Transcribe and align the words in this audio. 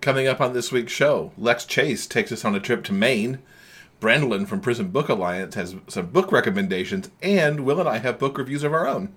Coming 0.00 0.26
up 0.26 0.40
on 0.40 0.54
this 0.54 0.72
week's 0.72 0.92
show, 0.92 1.30
Lex 1.36 1.66
Chase 1.66 2.06
takes 2.06 2.32
us 2.32 2.42
on 2.42 2.54
a 2.54 2.60
trip 2.60 2.84
to 2.84 2.92
Maine. 2.94 3.40
Brandolin 4.00 4.46
from 4.46 4.62
Prison 4.62 4.88
Book 4.88 5.10
Alliance 5.10 5.54
has 5.56 5.76
some 5.88 6.06
book 6.06 6.32
recommendations, 6.32 7.10
and 7.20 7.66
Will 7.66 7.80
and 7.80 7.86
I 7.86 7.98
have 7.98 8.18
book 8.18 8.38
reviews 8.38 8.64
of 8.64 8.72
our 8.72 8.88
own. 8.88 9.12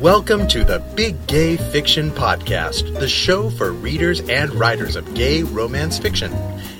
Welcome 0.00 0.48
to 0.48 0.64
the 0.64 0.82
Big 0.94 1.26
Gay 1.26 1.58
Fiction 1.58 2.10
Podcast, 2.10 2.98
the 2.98 3.06
show 3.06 3.50
for 3.50 3.72
readers 3.72 4.20
and 4.20 4.54
writers 4.54 4.96
of 4.96 5.12
gay 5.14 5.42
romance 5.42 5.98
fiction. 5.98 6.32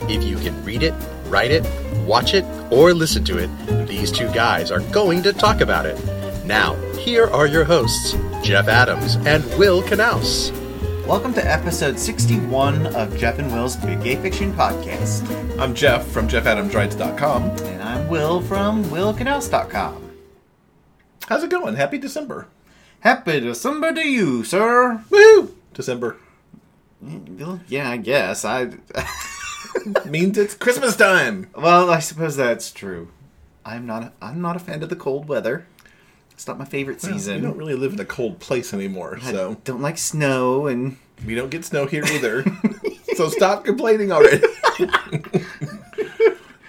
If 0.08 0.24
you 0.24 0.36
can 0.38 0.64
read 0.64 0.82
it, 0.82 0.94
write 1.26 1.50
it, 1.50 1.66
watch 2.06 2.32
it, 2.32 2.46
or 2.72 2.94
listen 2.94 3.22
to 3.24 3.36
it, 3.36 3.86
these 3.86 4.10
two 4.10 4.32
guys 4.32 4.70
are 4.70 4.80
going 4.80 5.22
to 5.24 5.34
talk 5.34 5.60
about 5.60 5.84
it. 5.84 6.02
Now, 6.46 6.74
here 6.92 7.26
are 7.26 7.46
your 7.46 7.64
hosts, 7.64 8.16
Jeff 8.42 8.66
Adams 8.66 9.16
and 9.26 9.44
Will 9.58 9.82
Knaus. 9.82 10.57
Welcome 11.08 11.32
to 11.34 11.50
episode 11.50 11.98
61 11.98 12.88
of 12.88 13.16
Jeff 13.16 13.38
and 13.38 13.50
Will's 13.50 13.76
Big 13.76 14.02
Gay 14.02 14.16
Fiction 14.16 14.52
Podcast. 14.52 15.26
I'm 15.58 15.74
Jeff 15.74 16.06
from 16.06 16.28
JeffAdamsWrites.com. 16.28 17.44
And 17.44 17.82
I'm 17.82 18.08
Will 18.08 18.42
from 18.42 18.84
WillKnaus.com. 18.84 20.12
How's 21.26 21.42
it 21.42 21.48
going? 21.48 21.76
Happy 21.76 21.96
December. 21.96 22.48
Happy 23.00 23.40
December 23.40 23.94
to 23.94 24.06
you, 24.06 24.44
sir. 24.44 25.02
Woo! 25.08 25.56
December. 25.72 26.18
Yeah, 27.68 27.88
I 27.88 27.96
guess. 27.96 28.44
I. 28.44 28.72
Means 30.04 30.36
it's 30.36 30.54
Christmas 30.54 30.94
time. 30.94 31.48
well, 31.56 31.88
I 31.88 32.00
suppose 32.00 32.36
that's 32.36 32.70
true. 32.70 33.08
I'm 33.64 33.86
not. 33.86 34.02
A, 34.02 34.12
I'm 34.20 34.42
not 34.42 34.56
a 34.56 34.60
fan 34.60 34.82
of 34.82 34.90
the 34.90 34.96
cold 34.96 35.26
weather. 35.26 35.66
It's 36.38 36.46
not 36.46 36.56
my 36.56 36.64
favorite 36.64 37.00
season. 37.00 37.40
We 37.40 37.48
don't 37.48 37.56
really 37.56 37.74
live 37.74 37.94
in 37.94 37.98
a 37.98 38.04
cold 38.04 38.38
place 38.38 38.72
anymore, 38.72 39.18
I 39.20 39.32
so 39.32 39.56
don't 39.64 39.82
like 39.82 39.98
snow, 39.98 40.68
and 40.68 40.96
we 41.26 41.34
don't 41.34 41.50
get 41.50 41.64
snow 41.64 41.86
here 41.86 42.04
either. 42.04 42.44
so 43.16 43.28
stop 43.28 43.64
complaining 43.64 44.12
already. 44.12 44.42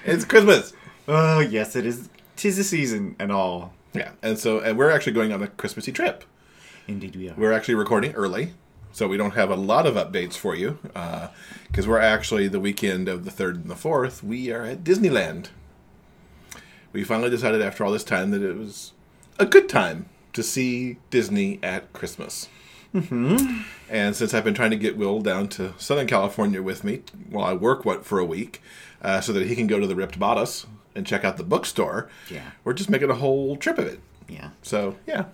it's 0.06 0.26
Christmas. 0.26 0.74
oh 1.08 1.40
yes, 1.40 1.76
it 1.76 1.86
is. 1.86 2.10
Tis 2.36 2.58
the 2.58 2.64
season 2.64 3.16
and 3.20 3.32
all. 3.32 3.74
Yeah, 3.94 4.12
and 4.22 4.38
so 4.38 4.60
and 4.60 4.78
we're 4.78 4.92
actually 4.92 5.14
going 5.14 5.32
on 5.32 5.44
a 5.44 5.48
Christmassy 5.48 5.92
trip. 5.92 6.24
Indeed, 6.88 7.16
we 7.16 7.30
are. 7.30 7.36
We're 7.36 7.54
actually 7.54 7.76
recording 7.76 8.14
early, 8.14 8.54
so 8.92 9.08
we 9.08 9.18
don't 9.18 9.36
have 9.36 9.52
a 9.52 9.56
lot 9.56 9.86
of 9.86 9.96
updates 9.96 10.34
for 10.34 10.56
you 10.56 10.80
uh, 10.96 11.28
because 11.68 11.88
we're 11.88 12.00
actually 12.00 12.48
the 12.48 12.60
weekend 12.60 13.08
of 13.08 13.26
the 13.26 13.32
third 13.32 13.56
and 13.58 13.70
the 13.70 13.76
fourth. 13.76 14.24
We 14.24 14.52
are 14.52 14.64
at 14.64 14.84
Disneyland. 14.84 15.50
We 16.92 17.04
finally 17.04 17.30
decided 17.30 17.62
after 17.62 17.84
all 17.84 17.92
this 17.92 18.04
time 18.04 18.32
that 18.32 18.42
it 18.42 18.58
was 18.58 18.94
a 19.38 19.46
good 19.46 19.70
time 19.70 20.08
to 20.34 20.42
see 20.42 20.98
Disney 21.10 21.60
at 21.62 21.94
Christmas. 21.94 22.48
Mm-hmm. 22.94 23.62
And 23.90 24.16
since 24.16 24.34
I've 24.34 24.44
been 24.44 24.54
trying 24.54 24.72
to 24.72 24.76
get 24.78 24.98
Will 24.98 25.20
down 25.22 25.48
to 25.50 25.74
Southern 25.78 26.08
California 26.08 26.62
with 26.62 26.84
me 26.84 27.02
while 27.30 27.46
I 27.46 27.54
work 27.54 27.86
what 27.86 28.06
for 28.06 28.20
a 28.20 28.26
week, 28.26 28.62
uh, 29.02 29.22
so 29.22 29.32
that 29.34 29.48
he 29.48 29.56
can 29.56 29.68
go 29.68 29.80
to 29.80 29.88
the 29.88 29.96
Ripped 29.96 30.20
Bodice 30.20 30.66
and 30.96 31.06
check 31.06 31.24
out 31.24 31.38
the 31.38 31.44
bookstore, 31.44 32.10
Yeah. 32.30 32.52
we're 32.64 32.74
just 32.74 32.90
making 32.90 33.10
a 33.10 33.16
whole 33.16 33.56
trip 33.56 33.78
of 33.78 33.86
it. 33.88 34.00
yeah. 34.28 34.50
So 34.62 34.96
yeah, 35.08 35.26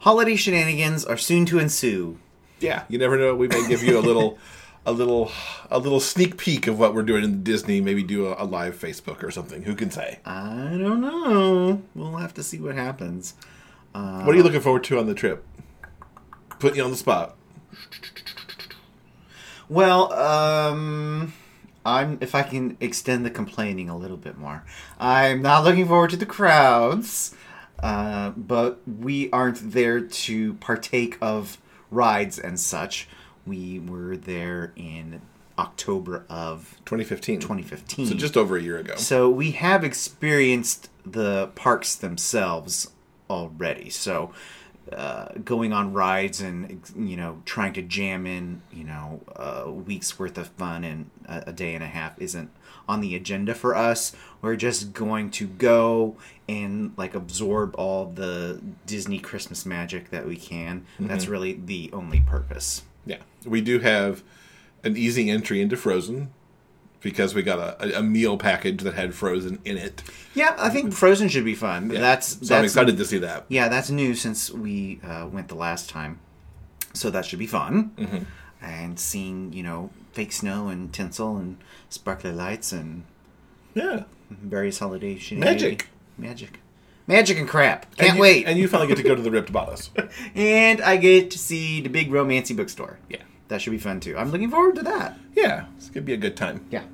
Holiday 0.00 0.36
shenanigans 0.36 1.04
are 1.04 1.16
soon 1.18 1.44
to 1.46 1.58
ensue. 1.58 2.18
yeah, 2.60 2.84
you 2.88 2.98
never 2.98 3.18
know. 3.18 3.34
We 3.34 3.48
may 3.48 3.66
give 3.68 3.82
you 3.82 3.98
a 3.98 4.00
little, 4.00 4.38
a 4.86 4.92
little, 4.92 5.30
a 5.70 5.78
little 5.78 6.00
sneak 6.00 6.36
peek 6.38 6.66
of 6.66 6.78
what 6.78 6.94
we're 6.94 7.02
doing 7.02 7.22
in 7.24 7.42
Disney. 7.42 7.80
Maybe 7.80 8.02
do 8.02 8.26
a, 8.28 8.42
a 8.42 8.46
live 8.46 8.76
Facebook 8.80 9.22
or 9.22 9.30
something. 9.30 9.64
Who 9.64 9.74
can 9.74 9.90
say? 9.90 10.20
I 10.24 10.76
don't 10.78 11.00
know. 11.02 11.82
We'll 11.94 12.16
have 12.16 12.32
to 12.34 12.42
see 12.42 12.58
what 12.58 12.76
happens. 12.76 13.34
what 13.92 14.28
are 14.28 14.34
you 14.34 14.42
looking 14.42 14.60
forward 14.60 14.84
to 14.84 14.98
on 14.98 15.06
the 15.06 15.14
trip? 15.14 15.44
Put 16.60 16.76
you 16.76 16.84
on 16.84 16.90
the 16.90 16.96
spot. 16.96 17.36
Well, 19.68 20.12
um, 20.12 21.32
I'm 21.86 22.18
if 22.20 22.34
I 22.34 22.42
can 22.42 22.76
extend 22.80 23.24
the 23.24 23.30
complaining 23.30 23.88
a 23.88 23.96
little 23.96 24.16
bit 24.16 24.36
more. 24.36 24.64
I'm 24.98 25.42
not 25.42 25.64
looking 25.64 25.88
forward 25.88 26.10
to 26.10 26.16
the 26.16 26.26
crowds, 26.26 27.34
uh, 27.82 28.30
but 28.30 28.80
we 28.86 29.30
aren't 29.30 29.72
there 29.72 30.00
to 30.00 30.54
partake 30.54 31.16
of 31.22 31.56
rides 31.90 32.38
and 32.38 32.60
such. 32.60 33.08
We 33.46 33.78
were 33.78 34.16
there 34.16 34.72
in 34.76 35.22
October 35.58 36.26
of 36.28 36.76
2015. 36.84 37.40
2015. 37.40 38.06
So 38.06 38.14
just 38.14 38.36
over 38.36 38.56
a 38.56 38.62
year 38.62 38.76
ago. 38.78 38.96
So 38.96 39.30
we 39.30 39.52
have 39.52 39.82
experienced 39.82 40.90
the 41.06 41.48
parks 41.54 41.94
themselves 41.94 42.90
already. 43.30 43.88
So 43.90 44.32
uh, 44.92 45.32
going 45.44 45.72
on 45.72 45.92
rides 45.92 46.40
and 46.40 46.82
you 46.96 47.16
know 47.16 47.42
trying 47.44 47.72
to 47.72 47.82
jam 47.82 48.26
in 48.26 48.62
you 48.72 48.84
know 48.84 49.20
a 49.36 49.70
week's 49.70 50.18
worth 50.18 50.36
of 50.38 50.48
fun 50.48 50.84
in 50.84 51.10
a, 51.26 51.44
a 51.48 51.52
day 51.52 51.74
and 51.74 51.84
a 51.84 51.86
half 51.88 52.20
isn't 52.20 52.50
on 52.88 53.00
the 53.00 53.14
agenda 53.14 53.54
for 53.54 53.74
us. 53.76 54.14
We're 54.42 54.56
just 54.56 54.92
going 54.92 55.30
to 55.32 55.46
go 55.46 56.16
and 56.48 56.92
like 56.96 57.14
absorb 57.14 57.74
all 57.76 58.06
the 58.06 58.60
Disney 58.86 59.18
Christmas 59.20 59.64
magic 59.64 60.10
that 60.10 60.26
we 60.26 60.36
can. 60.36 60.86
That's 60.98 61.28
really 61.28 61.52
the 61.52 61.90
only 61.92 62.20
purpose. 62.20 62.82
Yeah, 63.06 63.18
we 63.44 63.60
do 63.60 63.78
have 63.78 64.22
an 64.82 64.96
easy 64.96 65.30
entry 65.30 65.60
into 65.60 65.76
Frozen 65.76 66.32
because 67.00 67.34
we 67.34 67.42
got 67.42 67.58
a, 67.58 67.98
a 67.98 68.02
meal 68.02 68.36
package 68.36 68.82
that 68.82 68.94
had 68.94 69.14
Frozen 69.14 69.58
in 69.64 69.76
it. 69.76 70.02
Yeah, 70.34 70.54
I 70.58 70.68
think 70.70 70.92
Frozen 70.92 71.28
should 71.28 71.44
be 71.44 71.54
fun. 71.54 71.90
Yeah. 71.90 72.00
That's 72.00 72.46
so 72.46 72.56
I'm 72.56 72.64
excited 72.64 72.96
to 72.96 73.04
see 73.04 73.18
that. 73.18 73.46
Yeah, 73.48 73.68
that's 73.68 73.90
new 73.90 74.14
since 74.14 74.50
we 74.50 75.00
uh, 75.04 75.26
went 75.30 75.48
the 75.48 75.54
last 75.54 75.88
time, 75.90 76.20
so 76.92 77.10
that 77.10 77.24
should 77.24 77.38
be 77.38 77.46
fun. 77.46 77.92
Mm-hmm. 77.96 78.24
And 78.62 79.00
seeing 79.00 79.52
you 79.52 79.62
know 79.62 79.90
fake 80.12 80.32
snow 80.32 80.68
and 80.68 80.92
tinsel 80.92 81.36
and 81.36 81.56
sparkly 81.88 82.32
lights 82.32 82.72
and 82.72 83.04
Yeah, 83.74 84.04
various 84.30 84.78
holiday 84.78 85.16
shenanigans. 85.18 85.62
Magic. 85.62 85.88
magic, 86.18 86.60
magic 87.06 87.38
and 87.38 87.48
crap. 87.48 87.86
And 87.92 87.96
Can't 87.98 88.14
you- 88.16 88.20
wait. 88.22 88.46
And 88.46 88.58
you 88.58 88.68
finally 88.68 88.88
get 88.88 88.98
to 88.98 89.02
go 89.02 89.14
to 89.14 89.22
the 89.22 89.30
Ripped 89.30 89.52
Bodice. 89.52 89.90
and 90.34 90.80
I 90.82 90.96
get 90.98 91.30
to 91.30 91.38
see 91.38 91.80
the 91.80 91.88
big 91.88 92.10
romancy 92.10 92.54
bookstore. 92.54 92.98
Yeah, 93.08 93.22
That 93.50 93.60
should 93.60 93.72
be 93.72 93.78
fun 93.78 93.98
too. 93.98 94.16
I'm 94.16 94.30
looking 94.30 94.48
forward 94.48 94.76
to 94.76 94.82
that. 94.84 95.18
yeah, 95.34 95.64
it's 95.76 95.90
gonna 95.90 96.06
be 96.06 96.14
a 96.14 96.16
good 96.16 96.36
time. 96.36 96.64
Yeah. 96.70 96.84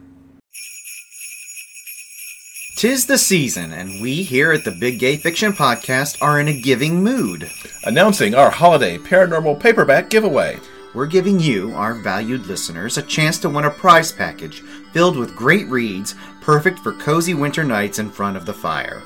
Tis 2.78 3.06
the 3.06 3.18
season, 3.18 3.72
and 3.72 4.00
we 4.02 4.22
here 4.22 4.52
at 4.52 4.64
the 4.64 4.76
Big 4.80 4.98
Gay 4.98 5.16
Fiction 5.18 5.52
Podcast 5.52 6.16
are 6.22 6.40
in 6.40 6.48
a 6.48 6.60
giving 6.60 7.02
mood. 7.02 7.50
Announcing 7.84 8.34
our 8.34 8.50
holiday 8.50 8.96
paranormal 8.96 9.60
paperback 9.60 10.08
giveaway. 10.08 10.58
We're 10.94 11.06
giving 11.06 11.38
you, 11.38 11.72
our 11.74 11.92
valued 11.92 12.46
listeners, 12.46 12.96
a 12.96 13.02
chance 13.02 13.38
to 13.40 13.50
win 13.50 13.66
a 13.66 13.70
prize 13.70 14.10
package 14.12 14.60
filled 14.92 15.18
with 15.18 15.36
great 15.36 15.66
reads, 15.68 16.14
perfect 16.40 16.78
for 16.78 16.92
cozy 16.94 17.34
winter 17.34 17.64
nights 17.64 17.98
in 17.98 18.10
front 18.10 18.36
of 18.36 18.46
the 18.46 18.54
fire. 18.54 19.02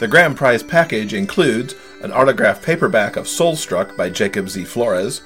The 0.00 0.08
grand 0.08 0.38
prize 0.38 0.62
package 0.62 1.12
includes 1.12 1.74
an 2.02 2.12
autographed 2.12 2.64
paperback 2.64 3.16
of 3.16 3.26
Soulstruck 3.26 3.94
by 3.94 4.08
Jacob 4.08 4.48
Z. 4.48 4.64
Flores, 4.64 5.20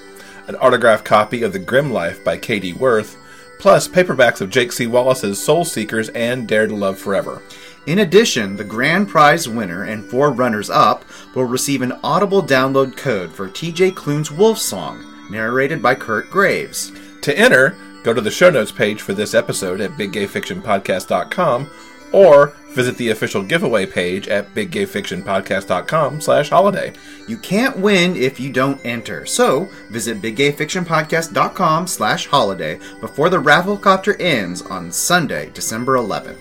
an 0.48 0.56
autographed 0.56 1.04
copy 1.04 1.42
of 1.42 1.52
The 1.52 1.58
Grim 1.58 1.92
Life 1.92 2.24
by 2.24 2.36
Katie 2.36 2.72
Worth, 2.72 3.16
plus 3.58 3.86
paperbacks 3.86 4.40
of 4.40 4.50
Jake 4.50 4.72
C. 4.72 4.86
Wallace's 4.86 5.42
Soul 5.42 5.64
Seekers 5.64 6.08
and 6.10 6.48
Dare 6.48 6.66
to 6.66 6.74
Love 6.74 6.98
Forever. 6.98 7.42
In 7.86 8.00
addition, 8.00 8.56
the 8.56 8.64
grand 8.64 9.08
prize 9.08 9.48
winner 9.48 9.84
and 9.84 10.04
four 10.04 10.30
runners 10.30 10.70
up 10.70 11.04
will 11.34 11.44
receive 11.44 11.82
an 11.82 11.92
audible 12.02 12.42
download 12.42 12.96
code 12.96 13.32
for 13.32 13.48
TJ 13.48 13.94
Klune's 13.94 14.30
Wolf 14.30 14.58
Song, 14.58 15.04
narrated 15.30 15.82
by 15.82 15.94
Kirt 15.94 16.30
Graves. 16.30 16.92
To 17.22 17.38
enter, 17.38 17.76
go 18.02 18.12
to 18.14 18.20
the 18.20 18.30
show 18.30 18.50
notes 18.50 18.72
page 18.72 19.02
for 19.02 19.12
this 19.12 19.34
episode 19.34 19.80
at 19.80 19.92
biggayfictionpodcast.com 19.92 21.70
or 22.12 22.54
visit 22.78 22.96
the 22.96 23.10
official 23.10 23.42
giveaway 23.42 23.84
page 23.84 24.28
at 24.28 24.54
biggayfictionpodcast.com 24.54 26.20
slash 26.20 26.48
holiday. 26.48 26.92
You 27.26 27.36
can't 27.36 27.76
win 27.76 28.14
if 28.14 28.38
you 28.38 28.52
don't 28.52 28.80
enter, 28.86 29.26
so 29.26 29.68
visit 29.90 30.22
biggayfictionpodcast.com 30.22 31.88
slash 31.88 32.26
holiday 32.26 32.78
before 33.00 33.30
the 33.30 33.42
rafflecopter 33.42 34.14
ends 34.20 34.62
on 34.62 34.92
Sunday, 34.92 35.50
December 35.50 35.96
11th. 35.96 36.38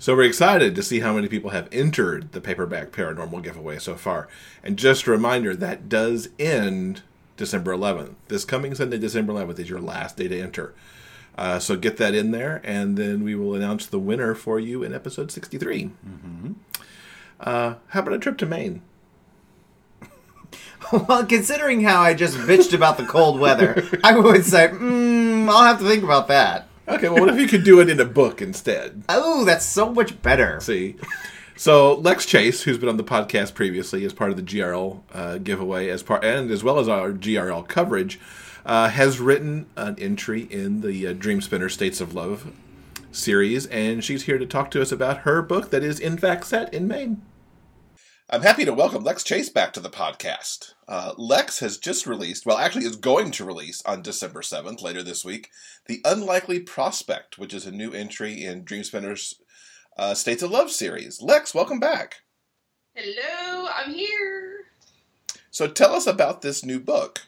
So 0.00 0.16
we're 0.16 0.24
excited 0.24 0.74
to 0.74 0.82
see 0.82 0.98
how 0.98 1.12
many 1.12 1.28
people 1.28 1.50
have 1.50 1.68
entered 1.70 2.32
the 2.32 2.40
paperback 2.40 2.90
paranormal 2.90 3.40
giveaway 3.44 3.78
so 3.78 3.94
far. 3.94 4.26
And 4.64 4.76
just 4.76 5.06
a 5.06 5.12
reminder, 5.12 5.54
that 5.54 5.88
does 5.88 6.30
end 6.40 7.02
December 7.36 7.72
11th. 7.72 8.14
This 8.26 8.44
coming 8.44 8.74
Sunday, 8.74 8.98
December 8.98 9.32
11th, 9.32 9.60
is 9.60 9.70
your 9.70 9.80
last 9.80 10.16
day 10.16 10.26
to 10.26 10.40
enter. 10.40 10.74
Uh, 11.36 11.58
so 11.58 11.76
get 11.76 11.98
that 11.98 12.14
in 12.14 12.30
there, 12.30 12.60
and 12.64 12.96
then 12.96 13.22
we 13.22 13.34
will 13.34 13.54
announce 13.54 13.86
the 13.86 13.98
winner 13.98 14.34
for 14.34 14.58
you 14.58 14.82
in 14.82 14.94
episode 14.94 15.30
63. 15.30 15.90
Uh, 17.38 17.74
how 17.88 18.00
about 18.00 18.14
a 18.14 18.18
trip 18.18 18.38
to 18.38 18.46
Maine? 18.46 18.82
Well, 20.92 21.26
considering 21.26 21.80
how 21.82 22.00
I 22.02 22.14
just 22.14 22.36
bitched 22.36 22.72
about 22.72 22.96
the 22.96 23.04
cold 23.06 23.40
weather, 23.40 23.84
I 24.04 24.16
would 24.16 24.44
say, 24.44 24.68
mm, 24.68 25.48
I'll 25.48 25.64
have 25.64 25.80
to 25.80 25.88
think 25.88 26.04
about 26.04 26.28
that. 26.28 26.68
Okay, 26.86 27.08
well, 27.08 27.20
what 27.24 27.28
if 27.34 27.40
you 27.40 27.48
could 27.48 27.64
do 27.64 27.80
it 27.80 27.90
in 27.90 27.98
a 27.98 28.04
book 28.04 28.40
instead? 28.40 29.02
Oh, 29.08 29.44
that's 29.44 29.64
so 29.64 29.92
much 29.92 30.22
better. 30.22 30.60
See, 30.60 30.94
So 31.56 31.94
Lex 31.94 32.24
Chase, 32.26 32.62
who's 32.62 32.78
been 32.78 32.88
on 32.90 32.98
the 32.98 33.02
podcast 33.04 33.54
previously 33.54 34.04
as 34.04 34.12
part 34.12 34.30
of 34.30 34.36
the 34.36 34.42
GRL 34.44 35.00
uh, 35.12 35.38
giveaway, 35.38 35.88
as 35.88 36.04
part 36.04 36.24
and 36.24 36.50
as 36.52 36.62
well 36.62 36.78
as 36.78 36.86
our 36.88 37.10
GRL 37.10 37.66
coverage, 37.66 38.20
uh, 38.66 38.88
has 38.88 39.20
written 39.20 39.66
an 39.76 39.96
entry 39.98 40.42
in 40.42 40.80
the 40.80 41.06
uh, 41.06 41.14
Dreamspinner 41.14 41.70
States 41.70 42.00
of 42.00 42.14
Love 42.14 42.52
series, 43.12 43.66
and 43.66 44.02
she's 44.02 44.24
here 44.24 44.38
to 44.38 44.44
talk 44.44 44.70
to 44.72 44.82
us 44.82 44.90
about 44.90 45.18
her 45.18 45.40
book 45.40 45.70
that 45.70 45.84
is 45.84 46.00
in 46.00 46.18
fact 46.18 46.46
set 46.46 46.74
in 46.74 46.88
Maine. 46.88 47.22
I'm 48.28 48.42
happy 48.42 48.64
to 48.64 48.74
welcome 48.74 49.04
Lex 49.04 49.22
Chase 49.22 49.48
back 49.48 49.72
to 49.74 49.80
the 49.80 49.88
podcast. 49.88 50.74
Uh, 50.88 51.12
Lex 51.16 51.60
has 51.60 51.78
just 51.78 52.08
released, 52.08 52.44
well, 52.44 52.58
actually, 52.58 52.84
is 52.84 52.96
going 52.96 53.30
to 53.30 53.44
release 53.44 53.82
on 53.86 54.02
December 54.02 54.40
7th, 54.40 54.82
later 54.82 55.04
this 55.04 55.24
week, 55.24 55.50
The 55.86 56.00
Unlikely 56.04 56.58
Prospect, 56.58 57.38
which 57.38 57.54
is 57.54 57.66
a 57.66 57.70
new 57.70 57.92
entry 57.92 58.44
in 58.44 58.64
Dreamspinner's 58.64 59.40
uh, 59.96 60.14
States 60.14 60.42
of 60.42 60.50
Love 60.50 60.72
series. 60.72 61.22
Lex, 61.22 61.54
welcome 61.54 61.78
back. 61.78 62.16
Hello, 62.94 63.68
I'm 63.72 63.94
here. 63.94 64.66
So 65.52 65.68
tell 65.68 65.94
us 65.94 66.08
about 66.08 66.42
this 66.42 66.64
new 66.64 66.80
book. 66.80 67.22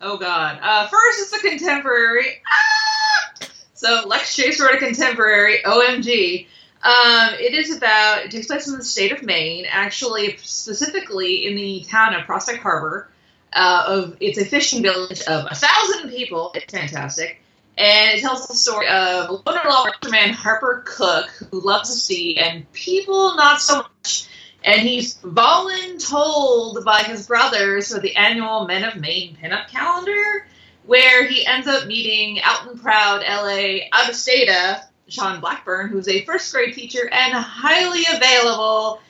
Oh 0.00 0.16
God. 0.16 0.58
Uh, 0.62 0.86
first, 0.88 1.20
it's 1.20 1.32
a 1.32 1.48
contemporary. 1.48 2.42
Ah! 2.46 3.48
So 3.74 4.04
Lex 4.06 4.34
Chase 4.34 4.60
wrote 4.60 4.74
a 4.74 4.78
contemporary. 4.78 5.60
OMG. 5.64 6.46
Um, 6.82 7.34
it 7.34 7.54
is 7.54 7.76
about. 7.76 8.24
It 8.24 8.30
takes 8.30 8.46
place 8.46 8.68
in 8.68 8.76
the 8.76 8.84
state 8.84 9.12
of 9.12 9.22
Maine, 9.22 9.66
actually, 9.68 10.36
specifically 10.38 11.46
in 11.46 11.56
the 11.56 11.84
town 11.88 12.14
of 12.14 12.24
Prospect 12.24 12.60
Harbor. 12.60 13.08
Uh, 13.52 13.84
of 13.86 14.16
it's 14.20 14.38
a 14.38 14.44
fishing 14.44 14.82
village 14.82 15.22
of 15.22 15.46
a 15.50 15.54
thousand 15.54 16.10
people. 16.10 16.52
It's 16.54 16.72
fantastic, 16.72 17.40
and 17.76 18.18
it 18.18 18.20
tells 18.20 18.46
the 18.46 18.54
story 18.54 18.86
of 18.88 19.30
a 19.30 19.32
law 19.32 19.86
man 20.10 20.30
Harper 20.32 20.84
Cook 20.86 21.28
who 21.50 21.60
loves 21.60 21.88
the 21.88 21.96
sea 21.96 22.36
and 22.36 22.70
people 22.72 23.34
not 23.36 23.60
so 23.60 23.78
much. 23.78 24.28
And 24.64 24.80
he's 24.80 25.16
voluntold 25.18 26.84
by 26.84 27.02
his 27.02 27.26
brothers 27.26 27.92
for 27.92 28.00
the 28.00 28.16
annual 28.16 28.66
Men 28.66 28.84
of 28.84 28.96
Maine 28.96 29.36
pinup 29.40 29.68
calendar, 29.68 30.46
where 30.86 31.26
he 31.26 31.46
ends 31.46 31.66
up 31.66 31.86
meeting 31.86 32.40
out 32.42 32.68
and 32.68 32.80
proud 32.80 33.22
LA 33.22 33.86
out 33.92 34.08
of 34.08 34.16
stata 34.16 34.88
Sean 35.08 35.40
Blackburn, 35.40 35.88
who's 35.88 36.08
a 36.08 36.24
first 36.24 36.52
grade 36.52 36.74
teacher 36.74 37.08
and 37.10 37.32
highly 37.32 38.04
available. 38.14 39.00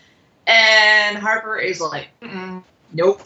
And 0.46 1.18
Harper 1.18 1.58
is 1.58 1.80
like, 1.80 2.08
nope, 2.92 3.22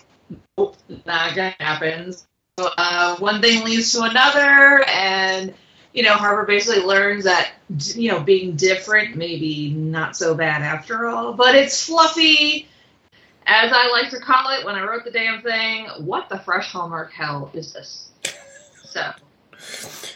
nope, 0.58 0.76
not 1.06 1.34
gonna 1.36 1.54
happen. 1.60 2.12
So, 2.58 2.68
uh, 2.76 3.16
one 3.16 3.40
thing 3.40 3.64
leads 3.64 3.92
to 3.92 4.02
another, 4.02 4.84
and 4.88 5.54
you 5.92 6.02
know, 6.02 6.14
Harper 6.14 6.44
basically 6.44 6.82
learns 6.82 7.24
that 7.24 7.52
you 7.94 8.10
know 8.10 8.20
being 8.20 8.56
different 8.56 9.16
maybe 9.16 9.70
not 9.70 10.16
so 10.16 10.34
bad 10.34 10.62
after 10.62 11.08
all, 11.08 11.34
but 11.34 11.54
it's 11.54 11.86
fluffy. 11.86 12.68
As 13.44 13.72
I 13.74 13.88
like 13.88 14.10
to 14.10 14.20
call 14.20 14.50
it 14.56 14.64
when 14.64 14.76
I 14.76 14.86
wrote 14.86 15.04
the 15.04 15.10
damn 15.10 15.42
thing, 15.42 15.88
what 15.98 16.28
the 16.28 16.38
fresh 16.38 16.70
Hallmark 16.70 17.12
hell 17.12 17.50
is 17.52 17.72
this? 17.72 18.10
So 18.84 19.10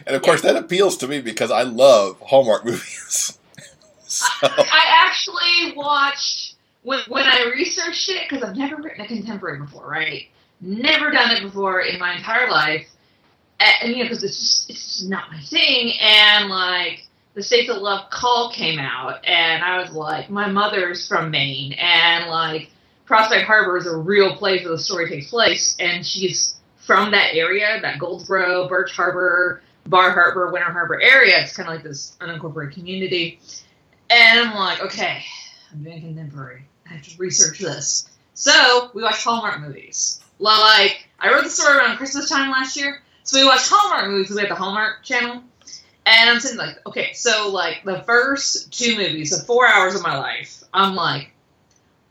And 0.06 0.14
of 0.14 0.22
course, 0.22 0.42
that 0.42 0.56
appeals 0.56 0.96
to 0.98 1.08
me 1.08 1.20
because 1.20 1.50
I 1.50 1.62
love 1.62 2.20
Hallmark 2.20 2.64
movies. 2.64 3.38
so, 4.06 4.26
I 4.42 5.04
actually 5.04 5.76
watched 5.76 6.54
when 6.82 7.00
when 7.08 7.24
I 7.24 7.50
researched 7.54 8.08
it 8.08 8.28
because 8.28 8.44
I've 8.44 8.56
never 8.56 8.76
written 8.76 9.00
a 9.00 9.06
contemporary 9.08 9.58
before, 9.58 9.88
right? 9.88 10.28
Never 10.60 11.10
done 11.10 11.32
it 11.32 11.42
before 11.42 11.80
in 11.82 11.98
my 11.98 12.14
entire 12.16 12.50
life, 12.50 12.88
and, 13.60 13.92
you 13.92 13.98
know, 13.98 14.04
because 14.04 14.22
it's 14.22 14.38
just 14.38 14.70
it's 14.70 14.98
just 14.98 15.08
not 15.08 15.30
my 15.30 15.40
thing. 15.40 15.92
And 16.00 16.48
like 16.48 17.06
the 17.34 17.42
States 17.42 17.70
of 17.70 17.78
Love 17.82 18.10
call 18.10 18.50
came 18.50 18.78
out, 18.78 19.24
and 19.26 19.62
I 19.62 19.80
was 19.80 19.92
like, 19.92 20.30
my 20.30 20.48
mother's 20.48 21.06
from 21.06 21.30
Maine, 21.30 21.74
and 21.74 22.30
like 22.30 22.70
Prospect 23.04 23.46
Harbor 23.46 23.76
is 23.76 23.86
a 23.86 23.96
real 23.96 24.36
place 24.36 24.62
where 24.62 24.72
the 24.72 24.78
story 24.78 25.08
takes 25.08 25.30
place, 25.30 25.76
and 25.78 26.04
she's 26.04 26.56
from 26.78 27.10
that 27.10 27.34
area, 27.34 27.78
that 27.82 27.98
Gouldsboro, 27.98 28.68
Birch 28.68 28.92
Harbor, 28.92 29.62
Bar 29.86 30.12
Harbor, 30.12 30.50
Winter 30.52 30.70
Harbor 30.70 31.00
area. 31.00 31.40
It's 31.40 31.56
kind 31.56 31.68
of 31.68 31.74
like 31.74 31.84
this 31.84 32.16
unincorporated 32.20 32.72
community. 32.72 33.40
And 34.08 34.40
I'm 34.40 34.54
like, 34.54 34.80
okay, 34.82 35.22
I'm 35.72 35.82
doing 35.82 36.00
contemporary. 36.00 36.64
I 36.88 36.94
have 36.94 37.02
to 37.02 37.18
research 37.18 37.58
this. 37.58 38.08
So 38.34 38.90
we 38.94 39.02
watched 39.02 39.24
Hallmark 39.24 39.60
movies. 39.60 40.20
Like, 40.38 41.08
I 41.18 41.30
wrote 41.30 41.44
the 41.44 41.50
story 41.50 41.76
around 41.76 41.96
Christmas 41.96 42.28
time 42.28 42.50
last 42.50 42.76
year. 42.76 43.02
So 43.26 43.40
we 43.40 43.44
watched 43.44 43.68
Hallmark 43.68 44.08
movies. 44.08 44.30
We 44.30 44.40
had 44.40 44.50
the 44.50 44.54
Hallmark 44.54 45.02
channel. 45.02 45.42
And 46.06 46.30
I'm 46.30 46.38
sitting 46.38 46.58
like, 46.58 46.78
okay, 46.86 47.12
so 47.12 47.50
like 47.50 47.82
the 47.84 48.00
first 48.04 48.72
two 48.72 48.96
movies, 48.96 49.36
the 49.36 49.44
four 49.44 49.66
hours 49.66 49.96
of 49.96 50.02
my 50.02 50.16
life, 50.16 50.62
I'm 50.72 50.94
like, 50.94 51.32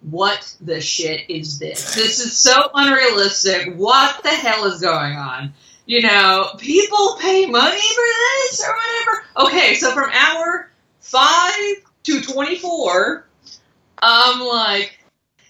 what 0.02 0.56
the 0.60 0.82
shit 0.82 1.30
is 1.30 1.58
this? 1.58 1.96
This 1.96 2.20
is 2.20 2.38
so 2.38 2.70
unrealistic. 2.74 3.76
What 3.76 4.22
the 4.24 4.30
hell 4.30 4.66
is 4.66 4.82
going 4.82 5.14
on? 5.14 5.54
You 5.86 6.02
know, 6.02 6.50
people 6.58 7.18
pay 7.22 7.46
money 7.46 7.80
for 7.80 8.04
this 8.04 8.62
or 8.62 8.76
whatever. 8.76 9.48
Okay, 9.48 9.76
so 9.76 9.94
from 9.94 10.10
hour 10.12 10.70
five 11.00 11.76
to 12.04 12.22
24, 12.22 13.26
I'm 14.00 14.42
like, 14.42 15.00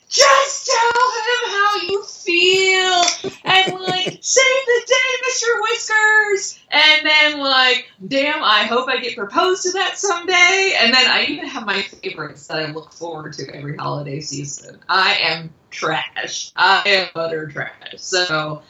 just 0.10 0.66
tell 0.66 1.04
him 1.22 1.52
how 1.52 1.82
you 1.88 2.04
feel. 2.04 3.32
And 3.44 3.74
like 3.80 4.18
save 4.22 4.66
the 4.66 4.82
day 4.88 5.28
mr 5.28 5.62
whiskers. 5.62 6.60
And 6.72 7.06
then 7.06 7.40
like 7.40 7.88
damn 8.08 8.44
i 8.44 8.64
hope 8.64 8.90
i 8.90 9.00
get 9.00 9.16
proposed 9.16 9.64
to 9.64 9.72
that 9.74 9.98
someday. 9.98 10.74
And 10.80 10.94
then 10.94 11.08
i 11.08 11.26
even 11.28 11.48
have 11.48 11.66
my 11.66 11.82
favorites 11.82 12.48
that 12.48 12.60
i 12.60 12.72
look 12.72 12.92
forward 12.94 13.34
to 13.34 13.56
every 13.56 13.78
holiday 13.78 14.20
season. 14.20 14.80
I 14.90 15.18
am 15.22 15.54
trash. 15.72 16.52
I 16.56 16.84
am 16.86 17.10
utter 17.16 17.48
trash. 17.48 17.96
So 17.98 18.62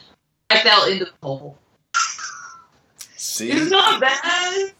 i 0.50 0.60
fell 0.60 0.86
into 0.86 1.06
the 1.06 1.12
hole. 1.22 1.58
See, 3.16 3.50
it's 3.50 3.70
not 3.70 4.00
bad. 4.00 4.72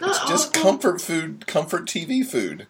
It's 0.00 0.24
just 0.28 0.52
comfort 0.52 1.00
food, 1.00 1.46
comfort 1.46 1.86
TV 1.86 2.26
food. 2.26 2.66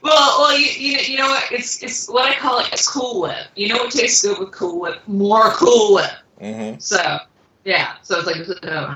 Well, 0.00 0.40
well, 0.40 0.58
you, 0.58 0.66
you, 0.66 0.98
you 0.98 1.18
know 1.18 1.28
what? 1.28 1.50
It's 1.50 1.82
it's 1.82 2.08
what 2.08 2.28
I 2.28 2.34
call 2.36 2.60
it. 2.60 2.68
It's 2.72 2.88
Cool 2.88 3.22
Whip. 3.22 3.46
You 3.56 3.68
know 3.68 3.76
what 3.76 3.90
tastes 3.90 4.22
good 4.22 4.38
with 4.38 4.52
Cool 4.52 4.80
Whip? 4.80 5.00
More 5.06 5.50
Cool 5.50 5.94
Whip. 5.94 6.10
Mm-hmm. 6.40 6.78
So 6.78 7.18
yeah, 7.64 7.94
so 8.02 8.20
it's 8.20 8.26
like. 8.26 8.62
Uh, 8.62 8.94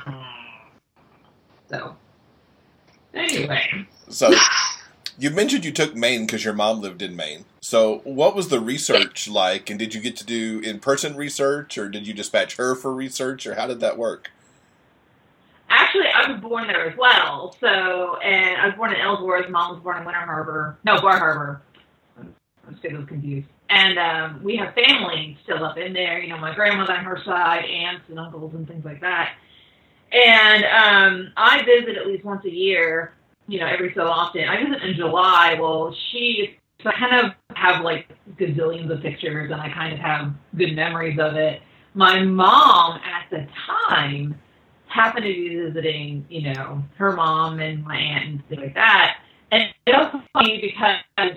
so 1.69 1.97
anyway, 3.15 3.87
So 4.09 4.33
you 5.19 5.31
mentioned 5.31 5.65
you 5.65 5.73
took 5.73 5.97
Maine 5.97 6.27
because 6.27 6.45
your 6.45 6.55
mom 6.55 6.81
lived 6.81 7.03
in 7.03 7.17
Maine. 7.17 7.45
So 7.61 7.99
what 8.05 8.37
was 8.37 8.49
the 8.49 8.61
research 8.61 9.29
like, 9.29 9.71
and 9.71 9.79
did 9.79 9.95
you 9.95 10.01
get 10.01 10.17
to 10.17 10.27
do 10.27 10.61
in-person 10.61 11.17
research, 11.17 11.79
or 11.79 11.89
did 11.89 12.07
you 12.07 12.15
dispatch 12.15 12.57
her 12.57 12.75
for 12.75 12.93
research, 12.93 13.47
or 13.47 13.55
how 13.55 13.67
did 13.67 13.81
that 13.81 13.97
work? 13.97 14.31
Actually, 15.73 16.07
I 16.15 16.31
was 16.31 16.41
born 16.41 16.67
there 16.67 16.89
as 16.89 16.97
well. 16.97 17.57
So, 17.61 18.17
and 18.19 18.61
I 18.61 18.67
was 18.67 18.75
born 18.77 18.93
in 18.93 19.01
Ellsworth. 19.01 19.51
Mom 19.51 19.75
was 19.75 19.83
born 19.83 19.99
in 19.99 20.05
Winter 20.05 20.21
Harbor. 20.21 20.79
No, 20.85 21.01
Bar 21.01 21.19
Harbor. 21.19 21.63
I'm 22.19 22.79
still 22.79 23.05
confused. 23.07 23.49
And 23.71 23.99
um, 23.99 24.43
we 24.45 24.57
have 24.57 24.75
family 24.75 25.37
still 25.45 25.65
up 25.65 25.79
in 25.79 25.93
there. 25.93 26.21
You 26.21 26.29
know, 26.29 26.39
my 26.39 26.55
grandmother 26.55 26.93
on 26.93 27.05
her 27.05 27.21
side, 27.25 27.65
aunts 27.65 28.05
and 28.09 28.19
uncles, 28.19 28.53
and 28.55 28.69
things 28.69 28.85
like 28.85 29.01
that. 29.01 29.35
And 30.13 30.65
um, 30.65 31.33
I 31.37 31.63
visit 31.65 31.97
at 31.97 32.07
least 32.07 32.25
once 32.25 32.45
a 32.45 32.51
year. 32.51 33.15
You 33.49 33.61
know, 33.61 33.67
every 33.67 33.93
so 33.95 34.07
often. 34.07 34.45
I 34.49 34.63
visit 34.63 34.83
in 34.83 34.95
July. 34.95 35.57
Well, 35.59 35.95
she. 36.11 36.59
So 36.83 36.91
I 36.91 36.99
kind 36.99 37.27
of 37.27 37.57
have 37.57 37.83
like 37.83 38.09
gazillions 38.37 38.91
of 38.91 39.01
pictures, 39.01 39.51
and 39.51 39.61
I 39.61 39.73
kind 39.73 39.93
of 39.93 40.01
have 40.01 40.33
good 40.57 40.75
memories 40.75 41.19
of 41.19 41.35
it. 41.35 41.63
My 41.95 42.23
mom 42.23 43.01
at 43.01 43.31
the 43.31 43.47
time 43.89 44.35
happened 44.93 45.25
to 45.25 45.33
be 45.33 45.57
visiting, 45.57 46.27
you 46.29 46.53
know, 46.53 46.83
her 46.97 47.13
mom 47.13 47.61
and 47.61 47.83
my 47.85 47.97
aunt 47.97 48.29
and 48.29 48.49
things 48.49 48.61
like 48.61 48.75
that. 48.75 49.19
And 49.51 49.65
it 49.87 49.93
was 49.93 50.23
funny 50.33 50.61
because 50.61 51.37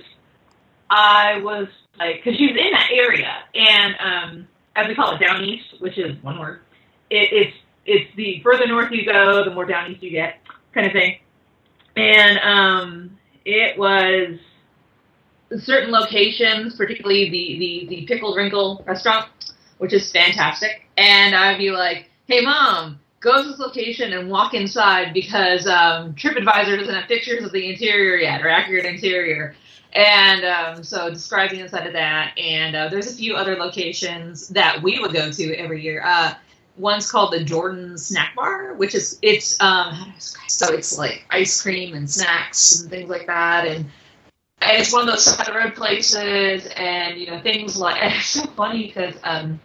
I 0.90 1.40
was 1.42 1.68
like, 1.98 2.24
because 2.24 2.38
she 2.38 2.48
was 2.48 2.58
in 2.58 2.72
that 2.72 2.90
area, 2.92 3.34
and 3.54 3.96
um, 4.00 4.48
as 4.76 4.88
we 4.88 4.96
call 4.96 5.16
it, 5.16 5.20
down 5.20 5.44
east, 5.44 5.76
which 5.80 5.98
is 5.98 6.22
one 6.24 6.40
word. 6.40 6.62
It, 7.10 7.30
it's 7.32 7.58
it's 7.86 8.16
the 8.16 8.42
further 8.44 8.68
north 8.68 8.92
you 8.92 9.06
go, 9.06 9.44
the 9.44 9.52
more 9.52 9.66
down 9.66 9.92
east 9.92 10.04
you 10.04 10.12
get, 10.12 10.40
kind 10.74 10.88
of 10.88 10.94
thing. 10.94 11.20
And 11.96 12.40
um, 12.40 13.18
it 13.46 13.78
was 13.78 14.40
certain 15.58 15.92
locations, 15.92 16.76
particularly 16.76 17.30
the 17.30 17.60
the 17.60 17.96
the 17.96 18.06
Pickled 18.06 18.38
Wrinkle 18.38 18.84
restaurant, 18.88 19.28
which 19.78 19.94
is 19.94 20.12
fantastic. 20.12 20.84
And 20.98 21.36
I'd 21.36 21.58
be 21.58 21.72
like, 21.72 22.10
"Hey, 22.28 22.42
mom." 22.42 23.00
Go 23.26 23.42
to 23.42 23.50
this 23.50 23.60
location 23.60 24.14
and 24.14 24.30
walk 24.30 24.54
inside 24.54 25.14
because 25.14 25.68
um, 25.68 26.14
TripAdvisor 26.14 26.78
doesn't 26.78 26.94
have 26.94 27.08
pictures 27.08 27.44
of 27.44 27.52
the 27.52 27.70
interior 27.70 28.18
yet 28.18 28.42
or 28.42 28.48
accurate 28.48 28.86
interior. 28.86 29.56
And 29.94 30.46
um, 30.46 30.84
so 30.84 31.10
describing 31.10 31.60
inside 31.60 31.88
of 31.88 31.94
that. 31.94 32.38
And 32.38 32.76
uh, 32.76 32.90
there's 32.90 33.12
a 33.12 33.16
few 33.16 33.36
other 33.36 33.56
locations 33.56 34.50
that 34.50 34.82
we 34.82 35.00
would 35.00 35.12
go 35.12 35.32
to 35.32 35.56
every 35.56 35.82
year. 35.84 36.04
Uh, 36.06 36.36
one's 36.78 37.10
called 37.10 37.34
the 37.34 37.44
Jordan 37.44 37.98
Snack 37.98 38.36
Bar, 38.36 38.76
which 38.76 38.94
is 38.94 39.18
it's 39.22 39.60
um, 39.62 40.14
so 40.20 40.74
it's 40.74 40.98
like 40.98 41.26
ice 41.30 41.62
cream 41.62 41.96
and 41.96 42.10
snacks 42.10 42.82
and 42.82 42.90
things 42.90 43.10
like 43.10 43.26
that. 43.28 43.66
And 43.66 43.86
and 44.62 44.82
it's 44.82 44.92
one 44.92 45.04
of 45.04 45.08
those 45.08 45.24
side 45.24 45.54
road 45.54 45.76
places, 45.76 46.68
and 46.76 47.18
you 47.18 47.28
know 47.28 47.42
things 47.42 47.78
like. 47.78 48.02
It's 48.18 48.28
so 48.28 48.46
funny 48.48 48.88
because 48.88 49.16
um, 49.24 49.60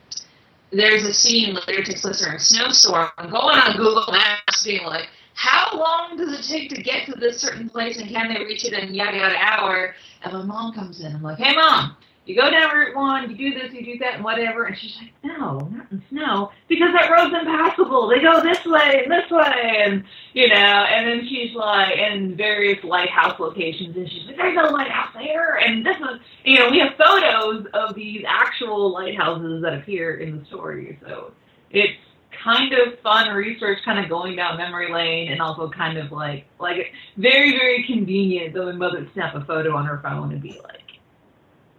there's 0.73 1.05
a 1.05 1.13
scene 1.13 1.55
later 1.67 1.83
takes 1.83 2.03
place 2.03 2.21
during 2.21 2.37
a 2.37 2.41
snowstorm. 2.41 3.11
I'm 3.19 3.31
going 3.31 3.59
on 3.59 3.77
Google 3.77 4.07
Maps, 4.11 4.65
being 4.65 4.85
like, 4.85 5.09
how 5.35 5.77
long 5.79 6.17
does 6.17 6.39
it 6.39 6.43
take 6.43 6.71
to 6.71 6.83
get 6.83 7.07
to 7.07 7.13
this 7.13 7.41
certain 7.41 7.69
place, 7.69 7.99
and 7.99 8.09
can 8.09 8.33
they 8.33 8.41
reach 8.41 8.65
it 8.65 8.73
in 8.73 8.95
yada 8.95 9.17
yada 9.17 9.37
hour? 9.39 9.95
And 10.23 10.33
my 10.33 10.43
mom 10.43 10.75
comes 10.75 11.01
in. 11.01 11.15
I'm 11.15 11.23
like, 11.23 11.39
hey 11.39 11.55
mom, 11.55 11.97
you 12.27 12.37
go 12.37 12.51
down 12.51 12.75
Route 12.75 12.95
One, 12.95 13.31
you 13.31 13.37
do 13.37 13.59
this, 13.59 13.73
you 13.73 13.85
do 13.85 13.99
that, 13.99 14.15
and 14.15 14.25
whatever. 14.25 14.65
And 14.65 14.77
she's 14.77 14.97
like, 14.97 15.13
no, 15.25 15.59
not 15.73 15.91
in 15.91 16.03
snow, 16.11 16.53
because 16.69 16.93
that 16.93 17.11
road's 17.11 17.35
impassable. 17.35 18.09
They 18.09 18.21
go 18.21 18.43
this 18.43 18.65
way 18.65 19.03
and 19.03 19.11
this 19.11 19.31
way, 19.31 19.83
and 19.85 20.05
you 20.35 20.49
know. 20.49 20.55
And 20.55 21.09
then 21.09 21.27
she's 21.29 21.55
like, 21.55 21.97
in 21.97 22.37
various 22.37 22.83
lighthouse 22.85 23.41
locations, 23.41 23.97
and 23.97 24.09
she's 24.09 24.27
like, 24.27 24.37
there's 24.37 24.55
no 24.55 24.69
lighthouse 24.69 25.15
there, 25.15 25.57
and 25.57 25.85
this 25.85 25.97
is, 25.97 26.21
you 26.45 26.59
know, 26.59 26.71
we 26.71 26.79
have 26.79 26.95
photos 26.97 27.67
of 27.75 27.95
these 27.95 28.23
actual 28.29 28.93
lighthouses 28.93 29.63
that 29.63 29.75
appear 29.75 30.19
in 30.19 30.39
the 30.39 30.45
story. 30.45 30.99
So 31.03 31.33
it's 31.71 31.99
kind 32.45 32.73
of 32.75 32.99
fun 33.01 33.35
research, 33.35 33.79
kind 33.85 33.99
of 33.99 34.09
going 34.09 34.37
down 34.37 34.57
memory 34.57 34.93
lane, 34.93 35.33
and 35.33 35.41
also 35.41 35.69
kind 35.71 35.99
of 35.99 36.13
like 36.13 36.47
like 36.59 36.93
very 37.17 37.53
very 37.53 37.83
convenient 37.85 38.55
my 38.55 38.73
mother 38.73 39.01
would 39.01 39.13
snap 39.15 39.35
a 39.35 39.45
photo 39.45 39.75
on 39.75 39.87
her 39.87 40.01
phone 40.03 40.33
and 40.33 40.43
be 40.43 40.61
like 40.63 40.83